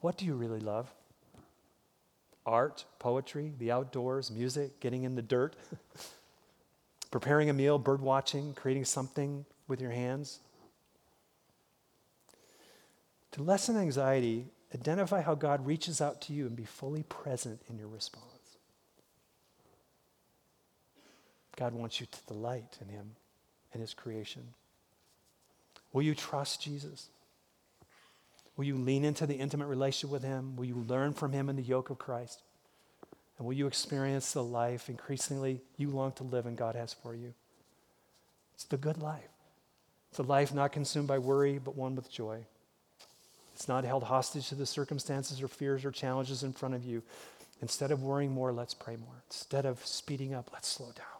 What 0.00 0.16
do 0.16 0.24
you 0.24 0.34
really 0.34 0.60
love? 0.60 0.92
art, 2.48 2.86
poetry, 2.98 3.52
the 3.58 3.70
outdoors, 3.70 4.30
music, 4.30 4.80
getting 4.80 5.04
in 5.04 5.14
the 5.14 5.22
dirt, 5.22 5.54
preparing 7.10 7.50
a 7.50 7.52
meal, 7.52 7.78
bird 7.78 8.00
watching, 8.00 8.54
creating 8.54 8.86
something 8.86 9.44
with 9.68 9.80
your 9.80 9.90
hands. 9.90 10.40
To 13.32 13.42
lessen 13.42 13.76
anxiety, 13.76 14.46
identify 14.74 15.20
how 15.20 15.34
God 15.34 15.66
reaches 15.66 16.00
out 16.00 16.22
to 16.22 16.32
you 16.32 16.46
and 16.46 16.56
be 16.56 16.64
fully 16.64 17.02
present 17.02 17.60
in 17.68 17.78
your 17.78 17.88
response. 17.88 18.37
God 21.58 21.74
wants 21.74 21.98
you 22.00 22.06
to 22.06 22.32
delight 22.32 22.78
in 22.80 22.88
Him 22.88 23.16
and 23.72 23.80
His 23.80 23.92
creation. 23.92 24.42
Will 25.92 26.02
you 26.02 26.14
trust 26.14 26.62
Jesus? 26.62 27.08
Will 28.56 28.64
you 28.64 28.76
lean 28.76 29.04
into 29.04 29.26
the 29.26 29.34
intimate 29.34 29.66
relationship 29.66 30.10
with 30.12 30.22
Him? 30.22 30.54
Will 30.56 30.66
you 30.66 30.84
learn 30.86 31.12
from 31.12 31.32
Him 31.32 31.48
in 31.48 31.56
the 31.56 31.62
yoke 31.62 31.90
of 31.90 31.98
Christ? 31.98 32.42
And 33.36 33.46
will 33.46 33.54
you 33.54 33.66
experience 33.66 34.32
the 34.32 34.42
life 34.42 34.88
increasingly 34.88 35.60
you 35.76 35.90
long 35.90 36.12
to 36.12 36.24
live 36.24 36.46
and 36.46 36.56
God 36.56 36.76
has 36.76 36.92
for 36.92 37.14
you? 37.14 37.34
It's 38.54 38.64
the 38.64 38.76
good 38.76 38.98
life. 38.98 39.28
It's 40.10 40.18
a 40.18 40.24
life 40.24 40.54
not 40.54 40.72
consumed 40.72 41.08
by 41.08 41.18
worry, 41.18 41.58
but 41.58 41.76
one 41.76 41.96
with 41.96 42.10
joy. 42.10 42.44
It's 43.54 43.68
not 43.68 43.84
held 43.84 44.04
hostage 44.04 44.48
to 44.48 44.54
the 44.54 44.66
circumstances 44.66 45.42
or 45.42 45.48
fears 45.48 45.84
or 45.84 45.90
challenges 45.90 46.44
in 46.44 46.52
front 46.52 46.76
of 46.76 46.84
you. 46.84 47.02
Instead 47.60 47.90
of 47.90 48.02
worrying 48.02 48.30
more, 48.30 48.52
let's 48.52 48.74
pray 48.74 48.96
more. 48.96 49.22
Instead 49.28 49.66
of 49.66 49.84
speeding 49.84 50.34
up, 50.34 50.50
let's 50.52 50.68
slow 50.68 50.92
down. 50.94 51.17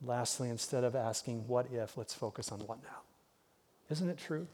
And 0.00 0.08
lastly, 0.08 0.48
instead 0.48 0.84
of 0.84 0.94
asking 0.94 1.46
what 1.46 1.66
if, 1.72 1.96
let's 1.96 2.14
focus 2.14 2.52
on 2.52 2.60
what 2.60 2.82
now. 2.82 3.00
Isn't 3.90 4.08
it 4.08 4.18
true? 4.18 4.46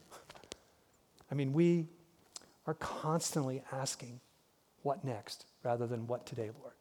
I 1.31 1.35
mean, 1.35 1.53
we 1.53 1.87
are 2.67 2.75
constantly 2.75 3.63
asking, 3.73 4.21
what 4.83 5.05
next, 5.05 5.47
rather 5.63 5.87
than 5.87 6.07
what 6.07 6.27
today, 6.27 6.51
Lord. 6.61 6.75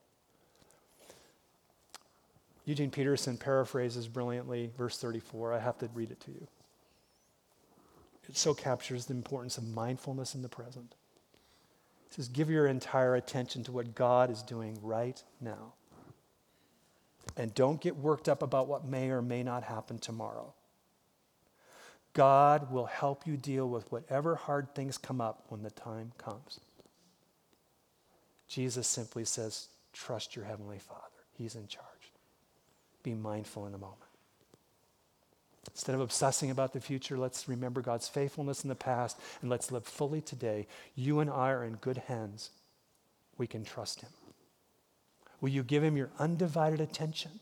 Eugene 2.66 2.92
Peterson 2.92 3.38
paraphrases 3.38 4.08
brilliantly 4.08 4.72
verse 4.78 4.98
34. 4.98 5.54
I 5.54 5.60
have 5.60 5.78
to 5.80 5.90
read 5.94 6.12
it 6.12 6.20
to 6.22 6.32
you. 6.32 6.48
It 8.30 8.38
so 8.38 8.54
captures 8.54 9.06
the 9.06 9.14
importance 9.14 9.58
of 9.58 9.68
mindfulness 9.68 10.34
in 10.34 10.42
the 10.42 10.50
present. 10.50 10.96
It 12.08 12.16
says, 12.16 12.30
Give 12.30 12.50
your 12.50 12.68
entire 12.68 13.16
attention 13.16 13.64
to 13.66 13.72
what 13.72 13.96
God 13.96 14.30
is 14.30 14.42
doing 14.42 14.78
right 14.82 15.22
now. 15.42 15.74
And 17.38 17.54
don't 17.54 17.82
get 17.82 17.96
worked 17.96 18.30
up 18.30 18.42
about 18.42 18.68
what 18.68 18.86
may 18.86 19.10
or 19.10 19.22
may 19.22 19.44
not 19.44 19.64
happen 19.64 19.98
tomorrow. 19.98 20.54
God 22.14 22.72
will 22.72 22.86
help 22.86 23.26
you 23.26 23.38
deal 23.38 23.68
with 23.68 23.92
whatever 23.92 24.36
hard 24.36 24.76
things 24.76 24.98
come 24.98 25.20
up 25.20 25.46
when 25.50 25.64
the 25.64 25.72
time 25.72 26.12
comes. 26.18 26.60
Jesus 28.48 28.88
simply 28.88 29.26
says, 29.26 29.68
Trust 29.94 30.36
your 30.36 30.46
Heavenly 30.46 30.80
Father. 30.80 31.02
He's 31.36 31.56
in 31.56 31.68
charge. 31.68 31.88
Be 33.02 33.16
mindful 33.16 33.66
in 33.66 33.72
the 33.72 33.78
moment. 33.78 34.00
Instead 35.72 35.96
of 35.96 36.02
obsessing 36.02 36.52
about 36.52 36.74
the 36.74 36.80
future, 36.80 37.18
let's 37.18 37.48
remember 37.48 37.82
God's 37.82 38.08
faithfulness 38.08 38.64
in 38.64 38.70
the 38.70 38.76
past 38.76 39.20
and 39.42 39.50
let's 39.50 39.72
live 39.72 39.86
fully 39.86 40.22
today. 40.22 40.68
You 40.96 41.20
and 41.20 41.30
I 41.30 41.52
are 41.52 41.64
in 41.64 41.76
good 41.76 41.98
hands. 41.98 42.52
We 43.38 43.48
can 43.48 43.64
trust 43.64 44.02
Him. 44.02 44.10
Will 45.44 45.50
you 45.50 45.62
give 45.62 45.84
Him 45.84 45.98
your 45.98 46.10
undivided 46.18 46.80
attention? 46.80 47.42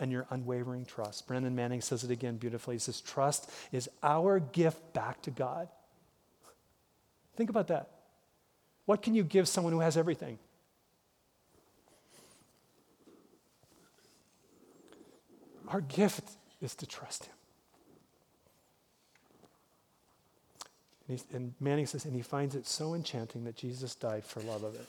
and 0.00 0.10
your 0.10 0.26
unwavering 0.28 0.84
trust. 0.84 1.26
Brennan 1.28 1.54
Manning 1.54 1.80
says 1.80 2.02
it 2.02 2.10
again 2.10 2.36
beautifully. 2.36 2.74
He 2.74 2.78
says, 2.80 3.00
Trust 3.00 3.48
is 3.70 3.88
our 4.02 4.40
gift 4.40 4.92
back 4.92 5.22
to 5.22 5.30
God. 5.30 5.68
Think 7.36 7.48
about 7.48 7.68
that. 7.68 7.90
What 8.86 9.02
can 9.02 9.14
you 9.14 9.22
give 9.22 9.46
someone 9.46 9.72
who 9.72 9.78
has 9.78 9.96
everything? 9.96 10.40
Our 15.68 15.80
gift 15.80 16.28
is 16.60 16.74
to 16.74 16.86
trust 16.86 17.26
Him. 17.26 17.34
And, 21.08 21.22
and 21.32 21.54
Manning 21.60 21.86
says, 21.86 22.04
and 22.04 22.14
he 22.14 22.22
finds 22.22 22.54
it 22.54 22.66
so 22.66 22.94
enchanting 22.94 23.44
that 23.44 23.56
Jesus 23.56 23.94
died 23.94 24.24
for 24.24 24.40
love 24.40 24.64
of 24.64 24.74
it. 24.74 24.86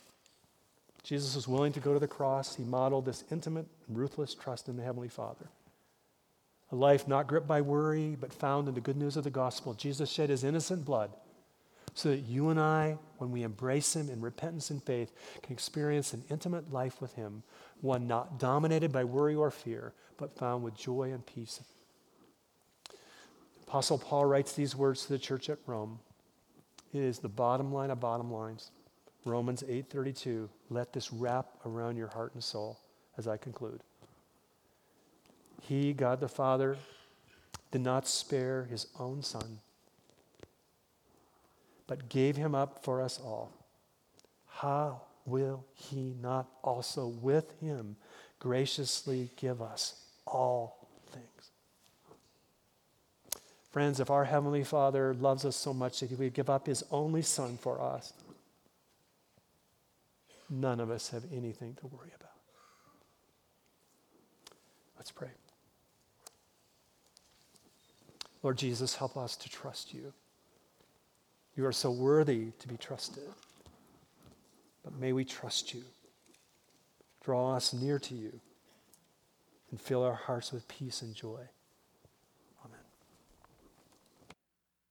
Jesus 1.05 1.35
was 1.35 1.47
willing 1.47 1.71
to 1.73 1.79
go 1.79 1.93
to 1.93 1.99
the 1.99 2.07
cross. 2.07 2.55
He 2.55 2.63
modeled 2.63 3.05
this 3.05 3.23
intimate 3.31 3.67
ruthless 3.87 4.33
trust 4.33 4.67
in 4.67 4.75
the 4.75 4.83
Heavenly 4.83 5.07
Father. 5.07 5.49
A 6.71 6.75
life 6.75 7.07
not 7.07 7.27
gripped 7.27 7.47
by 7.47 7.61
worry, 7.61 8.17
but 8.19 8.33
found 8.33 8.67
in 8.67 8.73
the 8.73 8.81
good 8.81 8.97
news 8.97 9.15
of 9.15 9.23
the 9.23 9.29
gospel. 9.29 9.75
Jesus 9.75 10.09
shed 10.09 10.31
his 10.31 10.43
innocent 10.43 10.83
blood 10.83 11.11
so 11.93 12.09
that 12.09 12.21
you 12.21 12.49
and 12.49 12.59
I, 12.59 12.97
when 13.19 13.31
we 13.31 13.43
embrace 13.43 13.95
him 13.95 14.09
in 14.09 14.19
repentance 14.19 14.71
and 14.71 14.81
faith, 14.81 15.13
can 15.43 15.53
experience 15.53 16.11
an 16.11 16.23
intimate 16.31 16.73
life 16.73 16.99
with 16.99 17.13
him, 17.13 17.43
one 17.81 18.07
not 18.07 18.39
dominated 18.39 18.91
by 18.91 19.03
worry 19.03 19.35
or 19.35 19.51
fear, 19.51 19.93
but 20.17 20.35
found 20.35 20.63
with 20.63 20.75
joy 20.75 21.11
and 21.11 21.23
peace. 21.23 21.61
Apostle 23.67 23.99
Paul 23.99 24.25
writes 24.25 24.53
these 24.53 24.75
words 24.75 25.05
to 25.05 25.13
the 25.13 25.19
church 25.19 25.49
at 25.51 25.59
Rome. 25.67 25.99
It 26.93 27.01
is 27.01 27.19
the 27.19 27.29
bottom 27.29 27.71
line 27.71 27.91
of 27.91 27.99
bottom 27.99 28.31
lines. 28.31 28.71
Romans 29.25 29.63
8:32. 29.63 30.49
Let 30.69 30.93
this 30.93 31.11
wrap 31.11 31.59
around 31.65 31.97
your 31.97 32.07
heart 32.07 32.33
and 32.33 32.43
soul 32.43 32.79
as 33.17 33.27
I 33.27 33.37
conclude. 33.37 33.81
He, 35.61 35.93
God 35.93 36.19
the 36.19 36.29
Father, 36.29 36.77
did 37.71 37.81
not 37.81 38.07
spare 38.07 38.65
his 38.65 38.87
own 38.99 39.23
son, 39.23 39.59
but 41.87 42.07
gave 42.07 42.35
him 42.35 42.53
up 42.53 42.83
for 42.83 43.01
us 43.01 43.19
all. 43.19 43.51
How 44.47 45.01
will 45.25 45.65
he 45.73 46.15
not 46.21 46.47
also 46.63 47.07
with 47.07 47.59
him 47.59 47.97
graciously 48.39 49.31
give 49.35 49.61
us 49.61 50.05
all 50.27 50.87
things? 51.11 51.51
Friends, 53.71 53.99
if 53.99 54.09
our 54.09 54.23
Heavenly 54.23 54.63
Father 54.63 55.13
loves 55.13 55.43
us 55.43 55.57
so 55.57 55.73
much 55.73 55.99
that 55.99 56.09
He 56.09 56.15
would 56.15 56.33
give 56.33 56.49
up 56.49 56.67
His 56.67 56.81
only 56.91 57.21
Son 57.21 57.57
for 57.57 57.81
us, 57.81 58.13
none 60.49 60.79
of 60.79 60.89
us 60.89 61.09
have 61.09 61.23
anything 61.31 61.75
to 61.75 61.87
worry 61.87 62.11
about. 62.15 62.31
Let's 64.97 65.11
pray. 65.11 65.31
Lord 68.43 68.57
Jesus, 68.57 68.95
help 68.95 69.17
us 69.17 69.35
to 69.37 69.49
trust 69.49 69.93
you. 69.93 70.13
You 71.55 71.65
are 71.65 71.71
so 71.71 71.89
worthy 71.89 72.51
to 72.59 72.67
be 72.67 72.77
trusted. 72.77 73.23
But 74.83 74.99
may 74.99 75.13
we 75.13 75.25
trust 75.25 75.73
you. 75.73 75.83
Draw 77.23 77.55
us 77.55 77.73
near 77.73 77.97
to 77.99 78.13
you 78.13 78.39
and 79.71 79.81
fill 79.81 80.03
our 80.03 80.13
hearts 80.13 80.51
with 80.51 80.67
peace 80.67 81.01
and 81.01 81.15
joy. 81.15 81.41